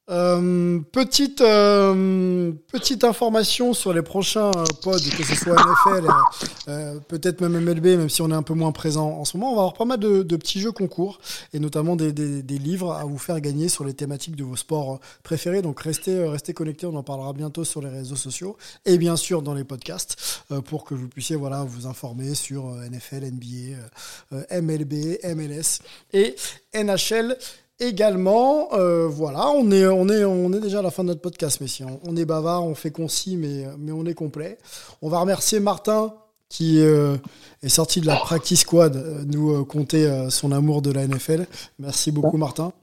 [0.09, 7.39] Euh, petite euh, petite information sur les prochains euh, pods, que ce soit NFL, peut-être
[7.39, 9.53] même MLB, même si on est un peu moins présent en ce moment.
[9.53, 11.21] On va avoir pas mal de, petits jeux concours
[11.53, 14.57] et notamment des, des, des, livres à vous faire gagner sur les thématiques de vos
[14.57, 15.61] sports préférés.
[15.61, 19.41] Donc restez restez connectés, on en parlera bientôt sur les réseaux sociaux et bien sûr
[19.41, 25.79] dans les podcasts pour que vous puissiez voilà vous informer sur NFL, NBA, MLB, MLS
[26.11, 26.35] et
[26.73, 27.37] NHL
[27.79, 28.73] également.
[28.73, 31.61] Euh, voilà, on est, on, est, on est déjà à la fin de notre podcast,
[31.61, 31.85] messieurs.
[32.03, 34.57] On est bavard, on fait concis, mais, mais on est complet.
[35.01, 36.13] On va remercier Martin
[36.53, 37.17] qui euh,
[37.63, 41.47] est sorti de la Practice Squad, euh, nous euh, son amour de la NFL.
[41.79, 42.73] Merci beaucoup, Martin.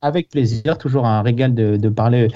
[0.00, 2.28] Avec plaisir, toujours un régal de, de parler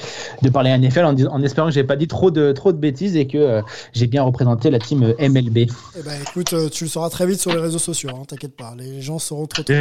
[0.42, 3.14] de parler NFL en, en espérant que j'ai pas dit trop de trop de bêtises
[3.14, 5.58] et que euh, j'ai bien représenté la team MLB.
[5.58, 8.56] Eh ben écoute, euh, tu le sauras très vite sur les réseaux sociaux, hein, t'inquiète
[8.56, 9.62] pas, les gens seront trop.
[9.62, 9.74] trop...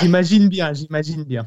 [0.00, 1.44] j'imagine bien, j'imagine bien.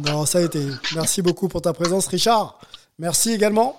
[0.00, 0.60] Non, ça a été.
[0.96, 2.58] Merci beaucoup pour ta présence, Richard.
[2.98, 3.78] Merci également.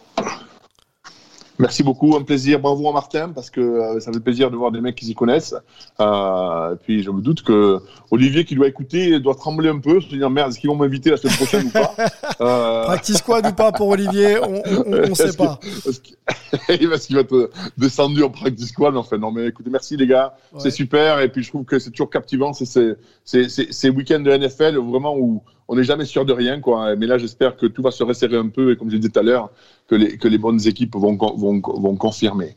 [1.59, 2.59] Merci beaucoup, un plaisir.
[2.59, 5.13] Bravo à Martin parce que euh, ça fait plaisir de voir des mecs qui s'y
[5.13, 5.55] connaissent.
[5.99, 7.79] Euh, et puis je me doute que
[8.09, 11.11] Olivier qui doit écouter doit trembler un peu, se dire merde, est-ce qu'ils vont m'inviter
[11.11, 11.93] la semaine prochaine ou pas?
[12.41, 12.83] Euh...
[12.85, 15.59] Practice squad ou pas pour Olivier, on ne sait pas.
[16.69, 20.35] Est-ce qu'il va être descendu en practice squad Enfin non, mais écoutez, merci les gars,
[20.53, 20.59] ouais.
[20.59, 21.19] c'est super.
[21.19, 22.95] Et puis je trouve que c'est toujours captivant, c'est ces,
[23.25, 25.43] ces, ces week-ends de NFL vraiment où
[25.73, 26.95] on n'est jamais sûr de rien, quoi.
[26.95, 29.19] Mais là, j'espère que tout va se resserrer un peu et comme je disais tout
[29.19, 29.49] à l'heure,
[29.87, 32.55] que les, que les bonnes équipes vont, vont, vont confirmer.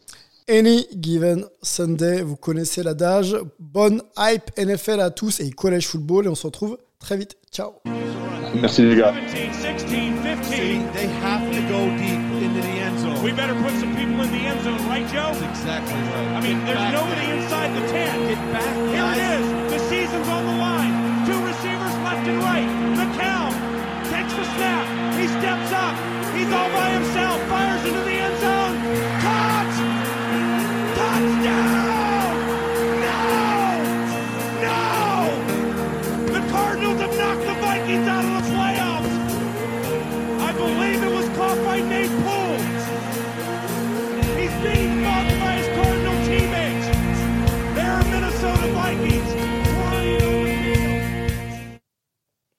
[0.51, 3.35] Any given Sunday, vous connaissez l'adage.
[3.59, 7.39] Bonne hype NFL à tous et collège football et on se retrouve très vite.
[7.51, 7.73] Ciao.
[8.61, 9.15] Merci les gars.
[9.31, 9.85] 17, 16,
[10.23, 10.93] 15.
[10.93, 13.25] They have to go deep into the end zone.
[13.25, 15.33] We better put some people in the end zone, right, Joe?
[15.33, 16.37] That's exactly right.
[16.37, 17.36] I mean, there's nobody there.